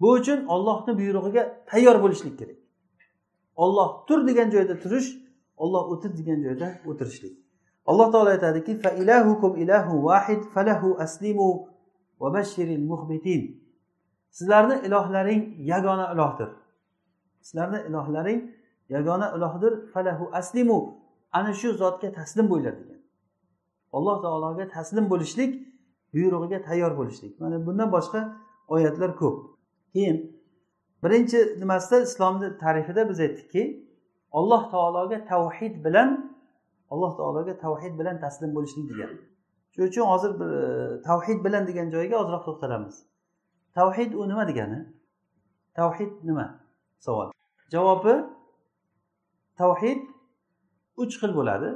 [0.00, 2.56] Bu uchun ollohni buyrug'iga tayyor bo'lishlik kerak.
[3.56, 5.08] Olloh tur degan joyda turish
[5.56, 7.34] olloh o'tir degan joyda o'tirishlik.
[7.86, 8.80] Alloh taolo aytadiki
[14.30, 16.48] sizlarni ilohlaring yagona ilohdir.
[17.40, 18.50] Sizlarni ilohlaring
[18.88, 21.05] yagona ilohdir falahu aslimu.
[21.36, 23.00] Ana shu zotga taslim bo'linglar degan.
[23.96, 25.52] Alloh taologa taslim bo'lishlik
[26.14, 27.32] buyrug'iga tayyor bo'lishlik.
[27.40, 28.20] Mana bundan boshqa
[28.74, 29.36] oyatlar ko'p.
[29.92, 30.16] Keyin
[31.04, 33.62] birinchi nimasida islomni tarifida biz aytdikki
[34.38, 36.10] alloh taologa tavhid bilan
[36.92, 39.10] alloh taologa tavhid bilan taslim bo'lishlik degan.
[39.72, 42.96] Shuning uchun hozir bir e, tavhid bilan degan joyiga ozroq to'xtalamiz.
[43.74, 44.80] Tavhid u nima degani?
[45.74, 46.46] Tavhid nima?
[46.98, 47.28] Savol.
[47.74, 48.14] Javobi
[49.60, 50.15] tavhid
[51.02, 51.70] uch xil bo'ladi.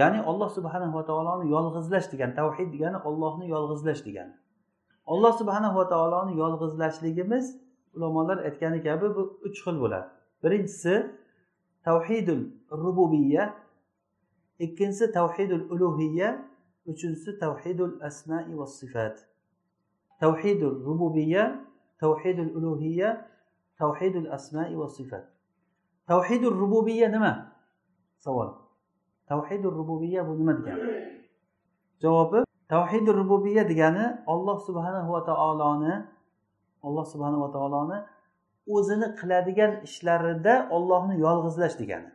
[0.00, 4.34] Ya'ni alloh subhanava taoloni yolg'izlash degani tavhid degani ollohni yolg'izlash degani
[5.06, 7.56] alloh subhanava taoloni yolg'izlashligimiz
[7.94, 10.08] ulamolar aytgani kabi bu uch xil bo'ladi.
[10.42, 10.94] Birinchisi
[11.84, 13.54] tavhidul rububiya
[14.58, 16.48] ikkinchisi tavhidul ulug'iya
[16.86, 19.16] uchinchisi tavhidul asmai va sifat.
[20.20, 21.66] Tavhidul rububiya
[22.00, 23.28] tavhidul ulug'iya
[23.78, 25.24] tavhidul asmai va sifat.
[26.06, 27.53] Tavhidul rububiya nima?
[28.24, 28.48] Savol.
[29.30, 30.84] Tavhidul rububiya bu nima degani?
[32.02, 35.94] Javobi tavhidul rububiya degani olloh subhanahu va taoloni
[36.86, 37.98] alloh subhanava taoloni
[38.76, 42.10] o'zini qiladigan ishlarida ollohni yolg'izlash degani.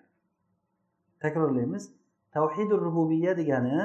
[1.23, 1.83] Takrorlaymiz.
[2.35, 3.77] Tavhidi rububiya degani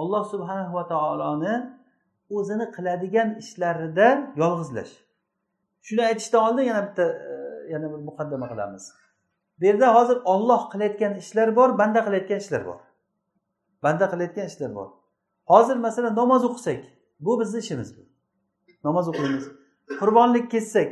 [0.00, 1.54] olloh subhanahu va taoloni
[2.36, 4.06] o'zini qiladigan ishlarida
[4.42, 4.92] yolg'izlash.
[5.86, 7.32] Shuni aytishdan oldin yana bitta e,
[7.72, 8.84] yana bir muqaddama qilamiz.
[9.60, 12.80] Bu yerda hozir olloh qilayotgan ishlar bor banda qilayotgan ishlar bor.
[13.82, 14.88] Banda qilayotgan ishlar bor.
[15.44, 16.84] Hozir masalan namoz o'qisak
[17.20, 18.02] bu bizni ishimiz bu.
[18.84, 19.44] Namoz o'qiymiz.
[20.00, 20.90] Qurbonlik kessak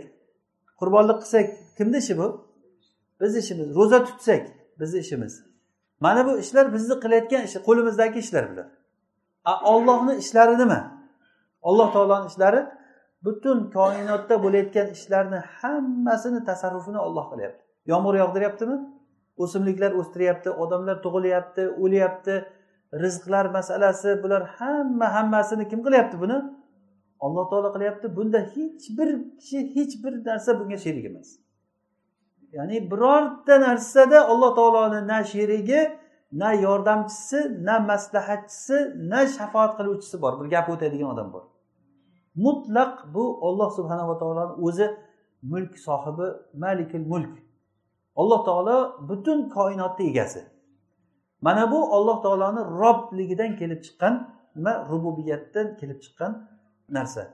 [0.81, 1.47] qurbonlik qilsak
[1.77, 2.29] kimni ishi bu?
[3.21, 3.77] Bizni ishimiz.
[3.77, 4.47] Ro'za tutsak
[4.81, 5.45] bizni ishimiz.
[6.01, 8.69] Mana bu ishlar bizni qilayotgan ish qo'limizdagi ishlar bular.
[9.73, 10.81] Ollohni ishlari nima?
[11.63, 12.61] Alloh taoloni ishlari
[13.25, 17.72] butun koinotda bo'layotgan ishlarni hammasini tasarrufini olloh qilyapti.
[17.91, 18.77] Yomg'ir yog'diryaptimi?
[19.43, 22.35] O'simliklar o'stiryapti odamlar tug'ilyapti o'lyapti.
[23.03, 26.39] Rizqlar masalasi bular hamma hammasini kim qilyapti buni?
[27.25, 29.09] Alloh taolo qilyapti bunda hech bir
[29.41, 31.29] kishi hech bir narsa bunga sherik emas.
[32.57, 35.81] Ya'ni birorta narsada alloh taoloni na sherigi
[36.33, 38.77] na yordamchisi na maslahatchisi
[39.11, 40.33] na shafoat qiluvchisi bor.
[40.41, 41.45] Bir gap o'tadigan odam bor.
[42.45, 44.87] Mutlaq bu olloh subhanava taoloni o'zi
[45.43, 46.27] mulk sohibi
[46.65, 47.35] malikil mulk.
[48.21, 48.77] Alloh taolo
[49.09, 50.43] butun koinotni egasi.
[51.41, 54.15] Mana bu alloh taoloni robligidan kelib chiqqan
[54.57, 56.33] nima rububiyatdan kelib chiqqan
[56.89, 57.25] narsa.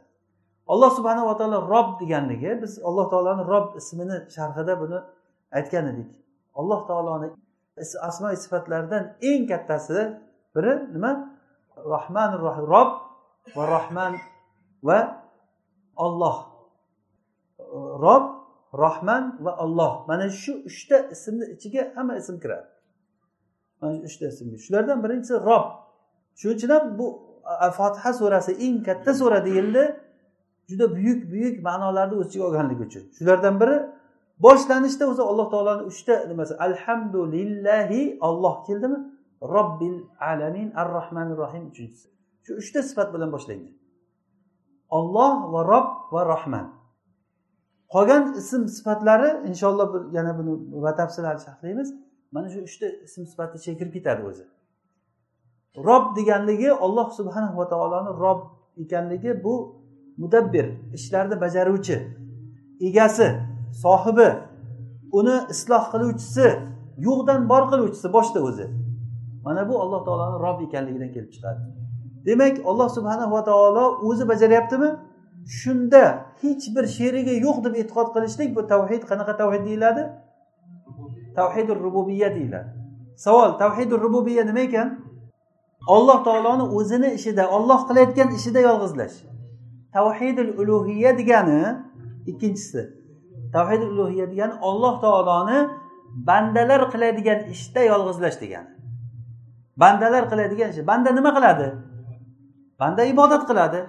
[0.72, 4.98] Alloh subhanava taolo rob deganligi biz alloh taoloni rob ismini sharhida buni
[5.58, 6.08] aytgan edik.
[6.54, 7.28] Alloh taoloni
[8.08, 10.00] asmoi sifatlaridan eng kattasi
[10.54, 11.10] biri nima?
[11.92, 12.30] Rohman
[12.72, 12.90] rob
[13.56, 14.12] va rohman
[14.82, 14.98] va
[15.96, 16.36] olloh
[18.04, 18.37] rob
[18.72, 22.68] rohman va olloh mana shu uchta ismni ichiga hamma ism kiradi.
[23.80, 25.66] Mana shu uchta ism shulardan birinchisi rob.
[26.40, 27.06] Shuning uchun ham bu
[27.78, 29.84] fotiha surasi eng katta sura deyildi.
[30.68, 33.04] Juda buyuk buyuk ma'nolarni o'z ichiga olganligi uchun.
[33.18, 33.76] Shulardan biri
[34.44, 36.52] boshlanishda o'zi alloh taoloni uchta nimasi?
[36.66, 38.98] Alhamdulillahi olloh keldimi?
[39.54, 39.98] Robbil
[40.32, 42.08] alamin ar rohmanir rohim uchinchisi.
[42.44, 43.74] Shu uchta sifat bilan boshlangan.
[44.98, 46.77] Olloh va rob va rohman
[47.94, 50.52] qolgan ism sifatlari inshaalloh yana buni
[50.86, 51.88] batafsil sharhlaymiz
[52.32, 54.44] mana shu uchta ism sifatni ichiga kirib ketadi o'zi.
[55.88, 58.40] Rob deganligi olloh subhanahu va taoloni rob
[58.82, 59.54] ekanligi bu
[60.22, 61.96] mudabbir ishlarni bajaruvchi
[62.88, 63.28] egasi
[63.82, 64.28] sohibi
[65.18, 66.46] uni isloh qiluvchisi
[67.06, 68.66] yo'qdan bor qiluvchisi boshda o'zi.
[69.44, 71.60] Mana bu alloh taoloni rob ekanligidan kelib chiqadi.
[72.26, 74.90] Demak alloh subhanahu va taolo o'zi bajaryaptimi?
[75.48, 76.02] Shunda
[76.42, 80.02] hech bir sherigi yo'q deb e'tiqod qilishlik bu tavhid qanaqa tavhid deyiladi?
[81.38, 82.70] Tavhidi rububiya deyiladi.
[83.16, 84.88] Savol tavhidi rububiya nima ekan?
[85.94, 89.16] Olloh taoloni o'zini ishida olloh qilayotgan ishida yolg'izlash.
[89.96, 91.60] Tavhidul ulug'iya degani
[92.30, 92.82] ikkinchisi.
[93.52, 95.58] Tavhidul ulug'iya degani olloh taoloni
[96.28, 98.70] bandalar qiladigan ishda yolg'izlash degani.
[99.82, 100.86] Bandalar qiladigan ish.
[100.90, 101.68] Banda nima qiladi?
[102.80, 103.80] Banda ibodat qiladi.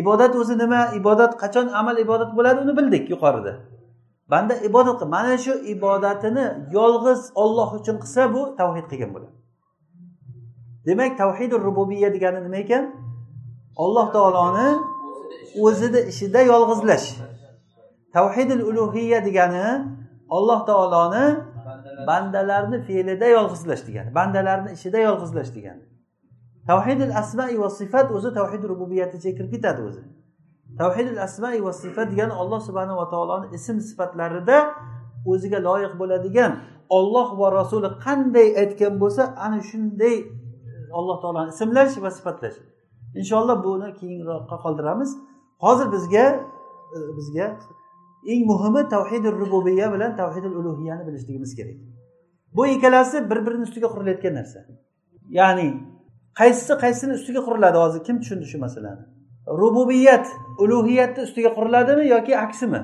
[0.00, 0.80] Ibodat o'zi nima?
[1.00, 3.52] Ibodat qachon amal ibodat bo'ladi uni bildik yuqorida.
[4.30, 6.46] Banda ibodat mana shu ibodatini
[6.78, 9.36] yolg'iz olloh uchun qilsa bu tavhid qilgan bo'ladi.
[10.86, 12.84] Demak tavhidi rububiya degani nima ekan?
[13.84, 14.68] Alloh taoloni
[15.64, 17.06] o'zini ishida yolg'izlash.
[18.16, 19.66] Tavhidil ulug'iya degani
[20.36, 21.24] alloh taoloni
[22.08, 25.82] bandalarni fe'lida yolg'izlash degani bandalarni ishida yolg'izlash degani.
[26.70, 30.02] Tavhidil asmai va sifat o'zi tavhid rububiyat ichiga kirib ketadi o'zi.
[30.80, 34.58] Tavhidil asmai va sifat degani alloh subhanava taoloni ism sifatlarida
[35.32, 36.52] o'ziga loyiq bo'ladigan
[36.98, 40.26] olloh va rasuli qanday aytgan bo'lsa ana shunday e,
[40.98, 42.58] alloh taoloni ismlash va sifatlash
[43.20, 45.10] inshaalloh buni keyinroqqa qoldiramiz.
[45.64, 46.26] Hozir bizga
[46.96, 47.46] e, bizga
[48.32, 51.78] eng muhimi tavhidi rububiya bilan tavhidul ulug'iyani bilishligimiz kerak.
[52.56, 54.60] Bu ikkalasi bir birini ustiga qurilayotgan narsa.
[55.38, 55.68] Ya'ni
[56.38, 58.00] qaysisi qaysisini ustiga quriladi hozir.
[58.06, 59.02] Kim tushundi shu masalani?
[59.60, 60.26] Rububiyat
[60.58, 62.80] ulug'iyatni ustiga quriladimi yoki aksimi?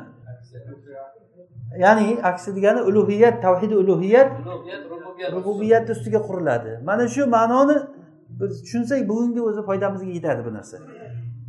[1.84, 4.30] Ya'ni aksi degani ulug'iyat tavhidi ulug'iyat
[5.32, 6.70] rububiyatni ustiga quriladi.
[6.84, 7.76] Mana shu ma'noni
[8.40, 10.76] biz tushunsak bugungi o'zi foydamizga yetadi bu narsa.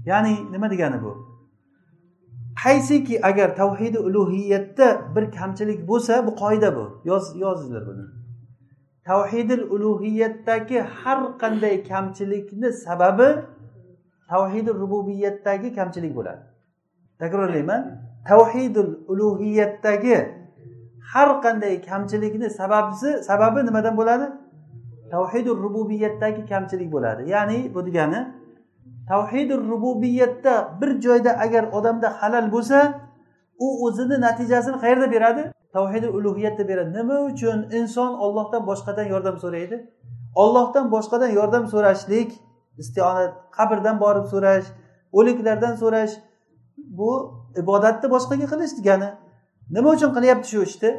[0.05, 1.11] Ya'ni nima degani bu?
[2.63, 6.85] Qaysiki agar tavhidi ulug'iyatda bir kamchilik bo'lsa bu qoida bu.
[7.05, 8.22] Yoz yozinglar buni
[9.05, 13.29] tavhidil ulug'iyatdagi har qanday kamchilikni sababi
[14.29, 16.43] tavhidul rububiyatdagi kamchilik bo'ladi.
[17.19, 17.81] Takrorlayman.
[18.27, 20.17] Tavhidul ulug'iyatdagi
[21.13, 24.27] har qanday kamchilikni sababi sababi nimadan bo'ladi?
[25.11, 27.29] Tavhidul rububiyatdagi kamchilik bo'ladi.
[27.29, 28.19] Ya'ni bu degani
[29.07, 33.01] tavhidul rububiyatda bir joyda agar odamda halal bo'lsa
[33.59, 35.43] u o'zini natijasini qayerda beradi?
[35.73, 36.91] Tavhidi ulug'iyatda beradi.
[36.97, 39.77] Nima uchun inson ollohdan boshqadan yordam so'raydi?
[40.35, 42.29] Ollohdan boshqadan yordam so'rashlik
[42.81, 44.65] istionat qabrdan borib so'rash
[45.17, 46.13] o'liklardan so'rash
[46.77, 47.11] bu
[47.61, 49.09] ibodatni boshqaga qilish degani.
[49.75, 50.91] Nima uchun qilyapti shu ishni?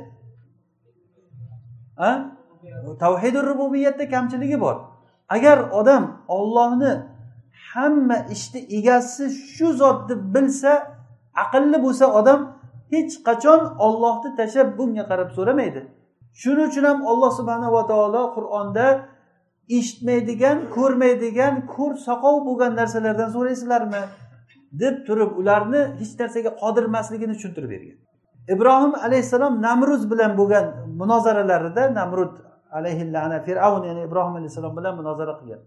[3.02, 4.76] Tavhidi rububiyatda kamchiligi bor.
[5.36, 6.92] Agar odam ollohni
[7.72, 10.72] hamma ishni egasi shu zot deb bilsa
[11.42, 12.40] aqlli bo'lsa odam
[12.94, 15.80] hech qachon ollohni tashlab bunga qarab so'ramaydi.
[16.40, 18.86] Shuning uchun ham alloh subhanava taolo qur'onda
[19.78, 24.02] eshitmaydigan ko'rmaydigan ko'r soqov bo'lgan narsalardan so'raysizlarmi?
[24.80, 27.98] deb turib ularni hech narsaga qodir emasligini tushuntirib bergan.
[28.54, 30.66] Ibrohim alayhissalom namruz bilan bo'lgan
[31.00, 32.34] munozaralarida namrud
[32.78, 35.60] alayhillana fir'avn ya'ni ibrohim alayhissalom bilan munozara qilgan.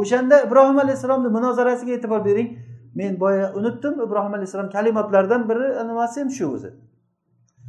[0.00, 2.48] O'shanda ibrohim alayhissalomni munozarasiga e'tibor bering.
[2.94, 6.70] Men boya unutdim ibrohim alayhissalom kalimotlaridan biri nimasi ham shu o'zi?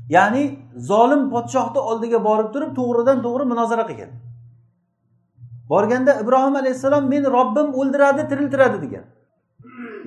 [0.09, 4.11] Ya'ni zolim podshohni oldiga borib turib to'g'ridan to'g'ri munozara qilgan.
[5.69, 9.05] Borganda ibrohim alayhissalom meni robbim o'ldiradi tiriltiradi degan.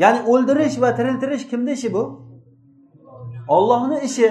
[0.02, 2.02] Ya'ni o'ldirish va tiriltirish kimni ishi bu?
[3.48, 4.28] Ollohni ishi.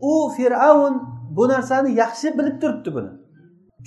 [0.00, 0.94] U fir'avn
[1.36, 3.10] bu narsani yaxshi bilib turibdi buni.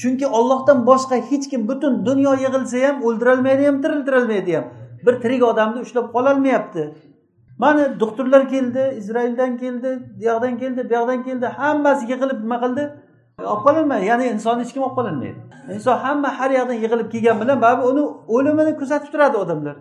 [0.02, 4.65] Chunki ollohdan boshqa hech kim butun dunyo yig'ilsa ham o'ldirolmaydi ham tiriltirolmaydi ham.
[5.05, 6.83] Bir tirik odamni ushlab qololmayapti.
[7.57, 12.83] Mana doktorlar keldi izroildan keldi bu yoqdan keldi bu yoqdan keldi hammasi yig'ilib nima qildi?
[13.51, 15.39] Olib qololmaydi ya'ni insonni hech kim olib qololmaydi
[15.75, 18.03] inson hamma har yoqdan yig'ilib kelgan bilan baribir uni
[18.35, 19.75] o'limini kuzatib turadi odamlar.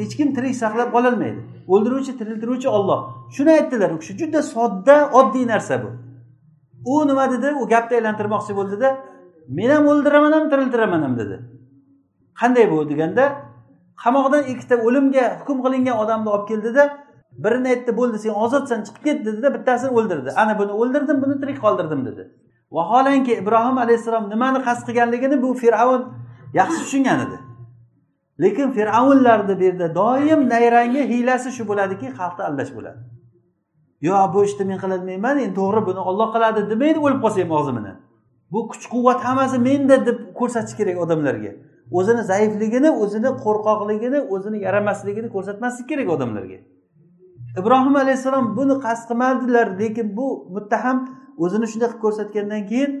[0.00, 1.40] Hech kim tirik saqlab qololmaydi.
[1.74, 3.00] O'ldiruvchi tiriltiruvchi olloh
[3.36, 5.90] shuni aytdilar u kishi juda sodda oddiy narsa bu.
[6.92, 7.48] U nima dedi?
[7.60, 8.88] U gapni aylantirmoqchi bo'ldida
[9.58, 11.36] men ham o'ldiraman ham tiriltiraman ham dedi.
[12.40, 12.78] Qanday bu?
[12.90, 13.24] deganda
[14.04, 16.84] qamoqdan ikkita o'limga hukm qilingan odamni olib keldida
[17.44, 20.30] birini aytdi bo'ldi sen ozodsan chiqib ket dedida bittasini o'ldirdi.
[20.42, 22.22] Ana buni o'ldirdim buni tirik qoldirdim dedi.
[22.76, 26.02] Vaholanki ibrohim alayhissalom nimani qasd qilganligini bu fir'avn
[26.60, 27.38] yaxshi tushungan edi.
[28.42, 33.00] Lekin fir'avnlarni bu yerda doim nayrangi hiylasi shu bo'ladiki xalqni aldash bo'ladi.
[34.08, 37.92] Yo'q bu ishni men qilolmayman endi to'g'ri buni olloh qiladi demaydi o'lib qolsa ham og'zimini
[38.52, 41.52] bu kuch quvvat hammasi menda deb ko'rsatish kerak odamlarga.
[41.92, 46.58] O'zini zaifligini o'zini qo'rqoqligini o'zini yaramasligini ko'rsatmaslik kerak odamlarga.
[47.60, 50.98] Ibrohim alayhissalom buni qasd qilmadilar lekin bu muttaham
[51.44, 52.92] o'zini shunday qilib ko'rsatgandan keyin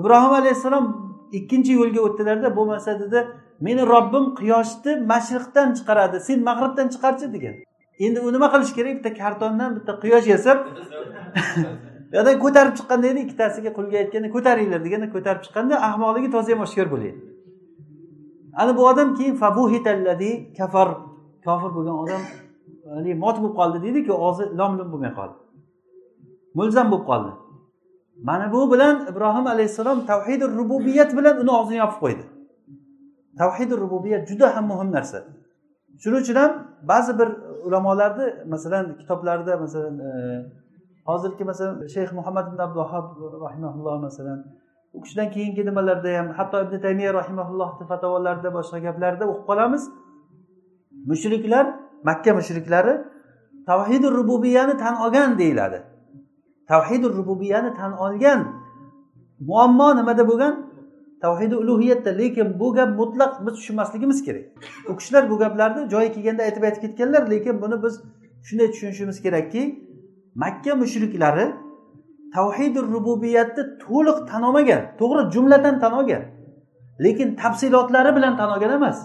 [0.00, 0.84] ibrohim alayhissalom
[1.38, 3.18] ikkinchi yo'lga o'tdilarda bo'lmasa dedi
[3.66, 7.54] meni robbim quyoshni mashriqdan chiqaradi sen mag'ribdan chiqarchi degan.
[8.04, 8.92] Endi u nima qilish kerak?
[8.98, 10.58] Bitta kartondan bitta quyosh yasab
[12.16, 16.88] yodan ko'tarib chiqqanda edi ikkitasiga qulga aytganda ko'taringlar deganda ko'tarib chiqqanda ahmoqligi toza ham oshkor
[16.94, 17.41] bo'lyapti
[18.60, 19.34] ana bu odam keyin
[20.58, 20.88] kafar
[21.44, 22.22] kofir bo'lgan odam
[22.94, 25.36] haligi mot bo'lib qoldi deydiku og'zi lom lim bo'lmay qoldi.
[26.58, 27.32] Mulzam bo'lib qoldi.
[28.28, 32.24] Mana bu bilan ibrohim alayhissalom tavhidi rububiyat bilan uni og'zini yopib qo'ydi.
[33.40, 35.18] Tavhidi rububiyat juda ham muhim narsa.
[36.02, 36.52] Shuning uchun ham
[36.92, 37.28] ba'zi bir
[37.66, 40.10] ulamolarni masalan kitoblarida masalan e,
[41.08, 43.06] hozirgi masalan shayx muhammad ibn abduhab
[43.46, 44.38] rahimaulloh masalan
[44.92, 49.82] u kishidan keyingi nimalarda ham hatto ibn taymiya rahimaullohni fatovalarida boshqa gaplarda o'qib qolamiz.
[51.10, 51.66] Mushriklar
[52.08, 52.94] makka mushriklari
[53.66, 55.82] tavhidi rububiyani tan olgan deyiladi.
[56.68, 58.40] Tavhidi rububiyani tan olgan
[59.40, 60.54] muammo nimada bo'lgan?
[61.22, 64.44] Tavhidi ulug'iyatda lekin bu gap mutlaq biz tushunmasligimiz kerak.
[64.88, 67.94] U kishilar bu gaplarni joyi kelganda aytib aytib ketganlar lekin buni biz
[68.46, 69.62] shunday tushunishimiz kerakki
[70.34, 71.46] makka mushriklari
[72.34, 76.22] tavhidi rububiyatni to'liq tan olmagan to'g'ri jumladan tan olgan
[77.04, 78.98] lekin tafsilotlari bilan tan olgan emas.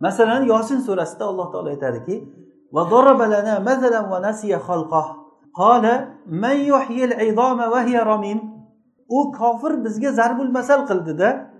[0.00, 2.16] Masalan yosin surasida alloh taolo aytadiki
[9.08, 11.50] u kofir bizga zarbul masal qildida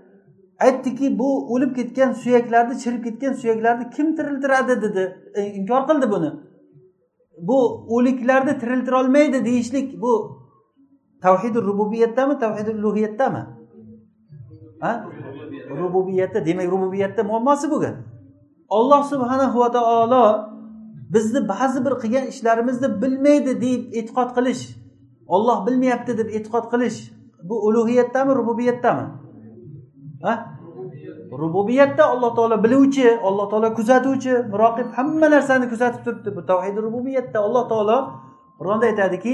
[0.61, 4.83] aytdiki bu o'lib ketgan suyaklarni chirib ketgan suyaklarni kim tiriltiradi?
[4.83, 5.05] dedi.
[5.59, 6.31] Inkor qildi buni.
[7.49, 10.46] Bu o'liklarni tiriltirolmaydi deyishlik bu
[11.23, 13.43] tavhidi rububiyatdami tavhidi ulug'iyatdami
[14.81, 14.93] ha?
[15.81, 17.95] Rububiyatda demak rububiyatda muammosi bo'lgan.
[18.69, 20.25] Olloh subhanahu va taolo
[21.14, 24.62] bizni ba'zi bir qilgan ishlarimizni bilmaydi deb e'tiqod qilish.
[25.35, 26.99] Olloh bilmayapti deb e'tiqod qilish.
[27.49, 29.05] Bu ulug'iyatdami rububiyatdami
[30.23, 30.35] ha?
[31.43, 34.33] Rububiyatda alloh taolo biluvchi alloh taolo kuzatuvchi.
[34.53, 36.37] Muroqib hamma narsani kuzatib turibdi.
[36.37, 37.99] Bu tavhidi rububiyatda alloh taolo
[38.59, 39.33] qur'onda aytadiki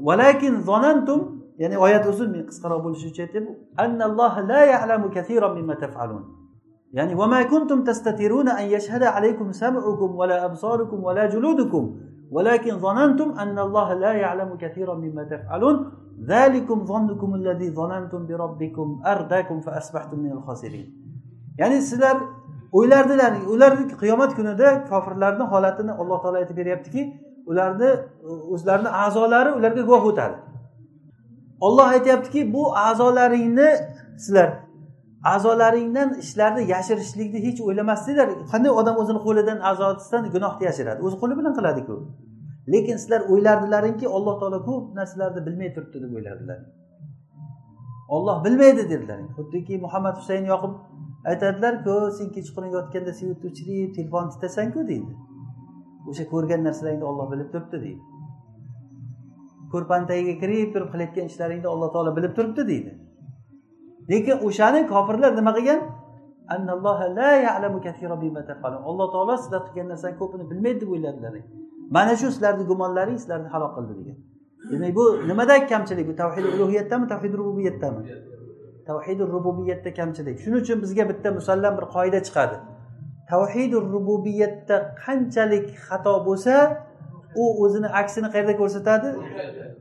[0.00, 1.20] valakin zonantum
[1.58, 6.22] ya'ni oyat uzun men qisqaroq bo'lishi uchun aytyapman annalloha la ya'lamu kathiran mimma taf'alun
[6.96, 11.84] ya'ni وما كنتم تستترون أن يشهد عليكم سمعكم ولا أبصاركم ولا جلودكم
[12.30, 15.76] ولكن ظننتم أن الله لا يعلم كثيرا مما تفعلون
[16.32, 21.06] ذلكم ظنكم الذي ظننتم بربكم أرداكم فأصبحتم من الخاسرين
[21.58, 22.16] ya'ni sizlar
[22.72, 27.02] o'ylardilar ular qiyomat kunida kofirlarni holatini alloh taolo aytib beryaptiki
[27.49, 27.89] ularni
[28.53, 30.37] o'zlarini a'zolari ularga guvoh o'tadi.
[31.67, 33.69] Olloh aytyaptiki bu a'zolaringni
[34.23, 34.49] sizlar
[35.33, 40.99] a'zolaringdan ishlarni yashirishlikni hech o'ylamasdinglar qanday odam o'zini qo'lidan a'zosidan gunohni yashiradi?
[41.05, 41.95] O'zi qo'li bilan qiladiku.
[42.73, 46.59] Lekin sizlar o'ylardilaringki alloh taolo ko'p narsalarni bilmay turibdi deb o'ylardilar.
[48.15, 49.19] Olloh bilmaydi dedilar.
[49.37, 50.73] Xuddiki muhammad husayn yoqub
[51.31, 55.11] aytadilarku sen kechqurun yotganda svetni o'chirib telefonni titasanku deydi.
[56.09, 58.01] O'sha ko'rgan narsalaringni olloh bilib turibdi deydi.
[59.73, 62.91] Ko'rpani tagiga kirib turib qilayotgan ishlaringni alloh taolo bilib turibdi deydi.
[64.11, 65.81] Lekin o'shani kofirlar nima qilgan?
[68.89, 71.33] Alloh taolo sizlar qilgan narsani ko'pini bilmaydi deb o'yladilar
[71.95, 74.17] mana shu sizlarni gumonlaring sizlarni halok qildi degan.
[74.71, 76.05] Demak bu nimadagi kamchilik?
[76.09, 78.01] Bu tavhid ulug'iyatdami tavhid rububiyatdami?
[78.89, 80.37] Tavhid rububiyatda kamchilik.
[80.43, 82.55] Shuning uchun bizga bitta musallam bir qoida chiqadi.
[83.31, 86.55] Tavhidi rububiyatda qanchalik xato bo'lsa
[87.41, 89.09] u o'zini aksini qayerda ko'rsatadi?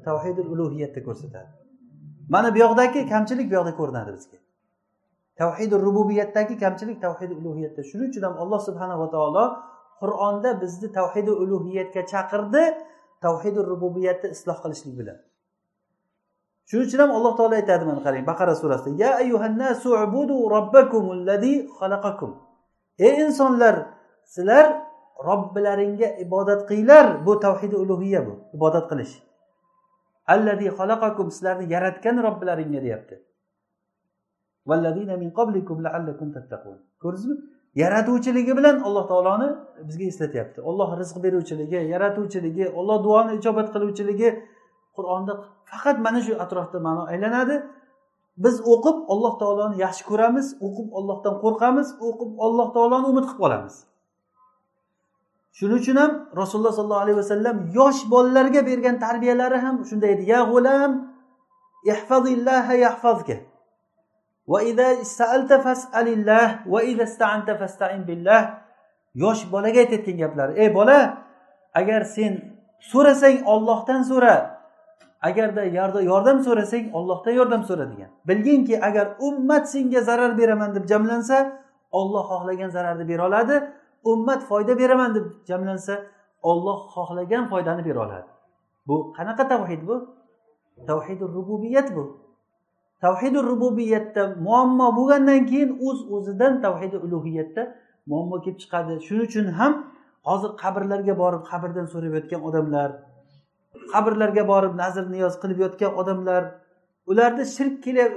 [0.07, 1.51] Tavhidi ulug'iyatda ko'rsatadi.
[2.34, 4.38] Mana bu yoqdagi kamchilik bu yoqda ko'rinadi bizga.
[5.40, 9.44] Tavhidi rububiyatdagi kamchilik tavhidi ulug'iyatda shuning uchun ham alloh subhanava taolo
[10.01, 12.62] qur'onda bizni tavhidi ulug'iyatga chaqirdi
[13.24, 15.18] tavhidi rububiyatni isloh qilishlik bilan.
[16.68, 19.88] Shuning uchun ham alloh taolo aytadi mana qarang baqara surasida ya ayyuhannasu
[21.78, 22.30] xalaqakum.
[23.07, 23.76] Ey insonlar
[24.34, 24.66] sizlar
[25.28, 27.07] robbilaringga ibodat qilinglar.
[27.26, 29.14] Bu tavhidi ulug'iya bu ibodat qilish.
[30.32, 33.16] Allazi xalaqakum sizlarni yaratgan robbilaringga deyapti.
[37.03, 37.36] Ko'rdingizmi?
[37.82, 39.48] Yaratuvchiligi bilan alloh taoloni
[39.88, 40.59] bizga eslatyapti.
[40.70, 44.28] Olloh rizq beruvchiligi yaratuvchiligi olloh duoni ijobat qiluvchiligi
[44.96, 45.32] qur'onda
[45.70, 47.55] faqat mana shu atrofda ma'no aylanadi.
[48.45, 53.74] Biz o'qib alloh taoloni yaxshi ko'ramiz o'qib ollohdan qo'rqamiz o'qib alloh taoloni umid qilib qolamiz.
[55.59, 60.24] Shuning uchun ham rasululloh sollallohu alayhi vasallam yosh bolalarga bergan tarbiyalari ham shunday edi.
[60.34, 60.91] Ya g'ulam
[61.93, 63.36] ihfazillaha yahfazka.
[69.22, 70.53] Yosh bolaga aytayotgan gaplari.
[70.62, 70.99] Ey bola
[71.80, 72.32] agar sen
[72.91, 74.60] so'rasang ollohdan so'ra
[75.21, 78.11] agarda yordam so'rasang ollohdan yordam so'ra degan.
[78.29, 81.37] Bilginki agar ummat senga zarar beraman deb jamlansa
[81.93, 83.57] olloh xohlagan zararni bera oladi
[84.05, 85.95] ummat foyda beraman deb jamlansa
[86.43, 88.29] olloh xohlagan foydani bera oladi.
[88.87, 89.97] Bu qanaqa tavhid bu?
[90.87, 92.05] Tavhidi rububiyat bu.
[93.01, 97.62] Tavhidi rububiyatda muammo bo'lgandan keyin o'z uz o'zidan tavhidi ulug'iyatda
[98.07, 98.93] muammo kelib chiqadi.
[99.07, 99.73] Shuning uchun ham
[100.29, 102.91] hozir qabrlarga borib qabrdan so'rab yotgan odamlar
[103.93, 106.43] qabrlarga borib nazr niyoz qilib yotgan odamlar
[107.11, 107.75] ularni shirk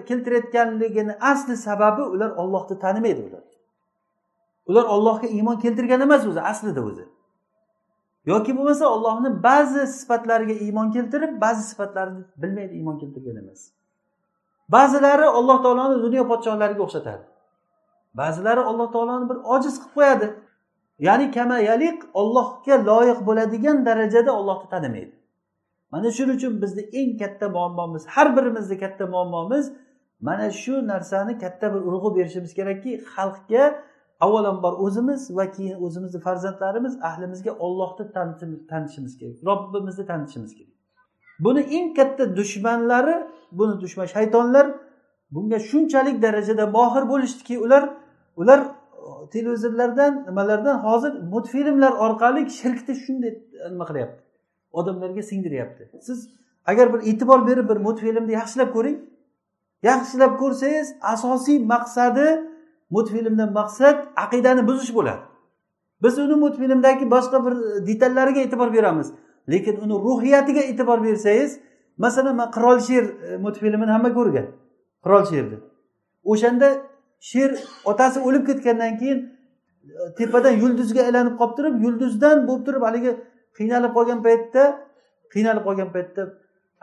[0.10, 3.44] keltirayotganligini asli sababi ular ollohni tanimaydi ular.
[4.70, 7.06] Ular ollohga iymon keltirgan emas o'zi aslida o'zi.
[8.26, 13.62] Yoki bo'lmasa ollohni ba'zi sifatlariga iymon keltirib ba'zi sifatlarini bilmaydi iymon keltirgan emas.
[14.70, 17.24] Ba'zilari alloh taoloni dunyo podshohlariga o'xshatadi.
[18.14, 20.28] Ba'zilari alloh taoloni bir ojiz qilib qo'yadi.
[21.08, 25.23] Ya'ni kamayalik ollohga loyiq bo'ladigan darajada ollohni tanimaydi.
[25.94, 29.66] Mana shuning uchun bizni eng katta muammomiz har birimizni katta muammomiz
[30.28, 33.64] mana shu narsani katta bir urg'u berishimiz kerakki xalqga
[34.26, 38.06] avvalambor o'zimiz va keyin o'zimizni farzandlarimiz ahlimizga ollohni
[38.70, 40.74] tanitishimiz kerak robbimizni tanitishimiz kerak.
[41.46, 43.16] Buni eng katta dushmanlari
[43.60, 44.66] buni dushman shaytonlar
[45.34, 47.84] bunga shunchalik darajada mohir bo'lishdiki ular
[48.42, 48.60] ular
[49.34, 53.32] televizorlardan nimalardan hozir multfilmlar orqali shirkni shunday
[53.72, 54.23] nima qilyapti?
[54.74, 55.84] Odamlarga singdiryapti.
[56.02, 56.30] Siz
[56.66, 58.98] agar bir e'tibor berib bir multfilmni yaxshilab ko'ring
[59.84, 62.28] yaxshilab ko'rsangiz asosiy maqsadi
[62.90, 65.24] multfilmdan maqsad aqidani buzish bo'ladi.
[66.04, 67.54] Biz uni multfilmdagi boshqa bir
[67.88, 69.08] detallariga e'tibor beramiz
[69.52, 71.60] lekin uni ruhiyatiga e'tibor bersangiz
[71.98, 74.48] masalan man qirol sher e, multfilmini hamma ko'rgan
[75.04, 75.58] qirol sherni.
[76.32, 76.70] O'shanda
[77.20, 77.50] sher
[77.86, 83.12] otasi o'lib ketgandan keyin e, tepadan yulduzga aylanib qolib turib yulduzdan bo'lib turib haligi
[83.58, 84.64] qiynalib qolgan paytda
[85.34, 86.22] qiynalib qolgan paytda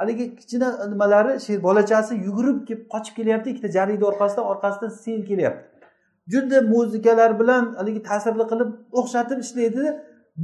[0.01, 5.64] haligi kichkina nimalari sher bolachasi yugurib kelib qochib kelyapti ikkita jaridni orqasidan orqasidan sel kelyapti.
[6.33, 9.85] Juda muzikalar bilan haligi ta'sirli qilib o'xshatib ishlaydi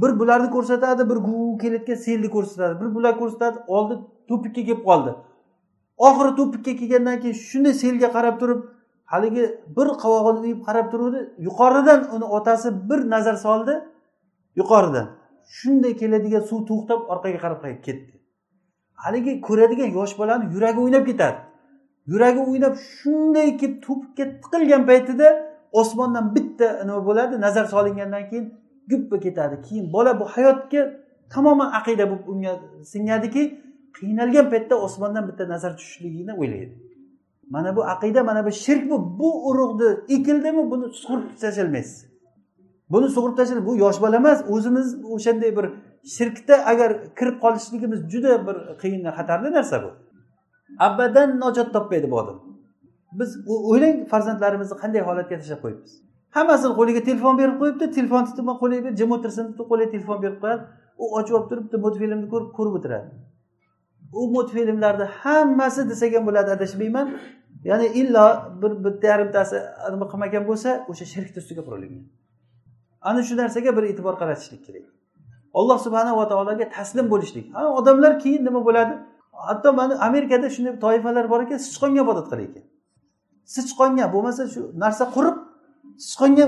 [0.01, 3.93] bir bularni ko'rsatadi bir gu kelayotgan selni ko'rsatadi bir bular ko'rsatadi oldi
[4.29, 5.11] to'pikka kelib qoldi.
[6.07, 8.59] Oxiri to'pikka kelgandan keyin shunday selga qarab turib
[9.13, 9.43] haligi
[9.77, 13.73] bir qovog'ini uyib qarab turuvdi yuqoridan uni otasi bir nazar soldi
[14.59, 15.07] yuqoridan.
[15.55, 18.13] Shunday keladigan suv to'xtab orqaga qarab qaytib ketdi.
[19.03, 21.39] Haligi ko'radigan yosh bolani yuragi o'ynab ketadi.
[22.11, 25.27] Yuragi o'ynab shunday kelib to'pikka tiqilgan paytida
[25.81, 28.45] osmondan bitta nima bo'ladi nazar solingandan keyin
[28.91, 29.55] guppa ketadi.
[29.67, 30.81] Keyin bola bu hayotga
[31.33, 32.53] tamoman aqida bo'lib unga
[32.91, 33.43] singadiki
[33.97, 36.75] qiynalgan paytda osmondan bitta nazar tushishligini o'ylaydi.
[37.53, 42.16] Mana bu aqida mana bu shirk bu bu urug'ni ekildimi buni sug'urib tashlolmaysiz
[42.93, 45.65] buni sug'urib tashlab bu yosh bola emas o'zimiz o'shanday bir
[46.15, 49.89] shirkda agar kirib qolishligimiz juda bir qiyin xatarli narsa bu
[50.87, 52.37] abadan najot topmaydi bu odam
[53.19, 53.29] biz
[53.69, 55.93] o'ylang farzandlarimizni qanday holatga tashlab qo'yibmiz
[56.37, 60.63] hammasini qo'liga telefon berib qo'yibdi telefon tutib qo'liga jim o'tirsin qo'liga telefon berib qo'yadi
[61.03, 63.07] u ochib olib turibdi multfilmni ko'rib ko'rib o'tiradi
[64.19, 67.07] u multfilmlarni hammasi desak ham bo'ladi adashmayman
[67.69, 68.27] ya'ni illo
[68.61, 69.57] bir bitta yarimtasi
[69.93, 72.01] nima qilmagan bo'lsa o'sha shirkni ustiga qurilgan
[73.01, 74.85] ana shu narsaga bir e'tibor qaratishlik kerak.
[75.53, 77.45] Alloh subhanava taologa taslim bo'lishlik.
[77.55, 78.93] Ha odamlar keyin nima bo'ladi?
[79.47, 82.63] Hatto mana amerikada shunday toifalar bor ekan sichqonga ibodat qilar ekan.
[83.55, 85.35] Sichqonga bo'lmasa shu narsa qurib
[86.05, 86.45] sichqonga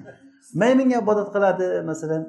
[0.62, 2.22] maymunga ibodat qiladi masalan.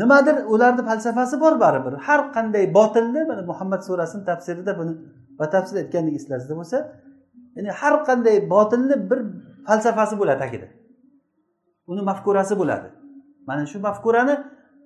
[0.00, 1.92] Nimadir ularni falsafasi bor baribir.
[2.06, 4.92] Har qanday botilni mana muhammad surasini tafsirida buni
[5.40, 6.78] batafsil aytgandik eslaringizda bo'lsa
[7.56, 9.18] ya'ni har qanday botilni bir
[9.68, 10.66] falsafasi bo'ladi tagida
[11.90, 12.88] uni mafkurasi bo'ladi.
[13.48, 14.34] Mana shu mafkurani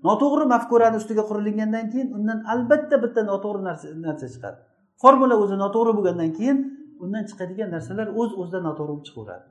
[0.09, 3.62] noto'g'ri mafkurani ustiga qurilingandan keyin undan albatta bitta noto'g'ri
[4.07, 4.59] narsa chiqadi.
[5.03, 6.59] Formula o'zi noto'g'ri bo'lgandan keyin
[7.03, 9.46] undan chiqadigan narsalar o'z o'zidan noto'g'ri bo'lib chiqaveradi.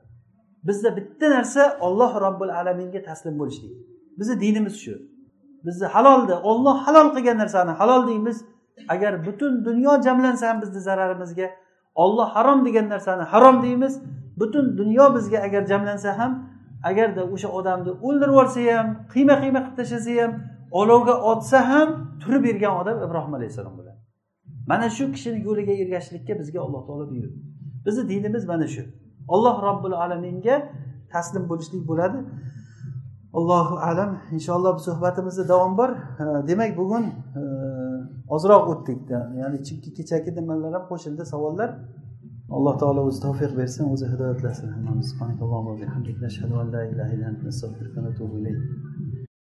[0.68, 3.72] Bizda bitta narsa olloh robbil alaminga taslim bo'lishlik
[4.18, 4.94] bizni dinimiz shu.
[5.66, 8.44] Bizni halolni olloh halol qilgan narsani halol deymiz.
[8.88, 11.50] Agar butun dunyo jamlansa ham bizni zararimizga
[11.94, 14.02] olloh harom degan narsani harom deymiz.
[14.40, 16.49] Butun dunyo bizga agar jamlansa ham
[16.88, 20.32] agarda o'sha odamni o'ldirib yuborsa ham qiyma qiyma qilib tashlasa ham
[20.80, 21.88] olovga otsa ham
[22.22, 23.98] turib bergan odam ibrohim alayhissalom bo'ladi.
[24.70, 27.38] Mana shu kishini yo'liga ergashishlikka bizga alloh taolo buyurdi.
[27.86, 28.82] Bizni dinimiz mana shu.
[29.34, 30.56] Alloh robbil alaminga
[31.12, 32.18] taslim bo'lishlik bo'ladi.
[33.38, 34.10] Allohu alam.
[34.36, 35.90] Inshaalloh bu suhbatimizda davom bor.
[36.50, 37.04] Demak bugun
[38.34, 39.00] ozroq o'tdik
[39.40, 41.70] ya'ni chunki kechagi nimalar ham qo'shildi savollar.
[42.52, 47.44] الله تعالى وستوفيق بيرسن وزهدات الْحَمَامُ سبحانك الله وبحمدك نشهد أن لا إله إلا أنت
[47.44, 48.58] نستغفرك ونتوب إليك.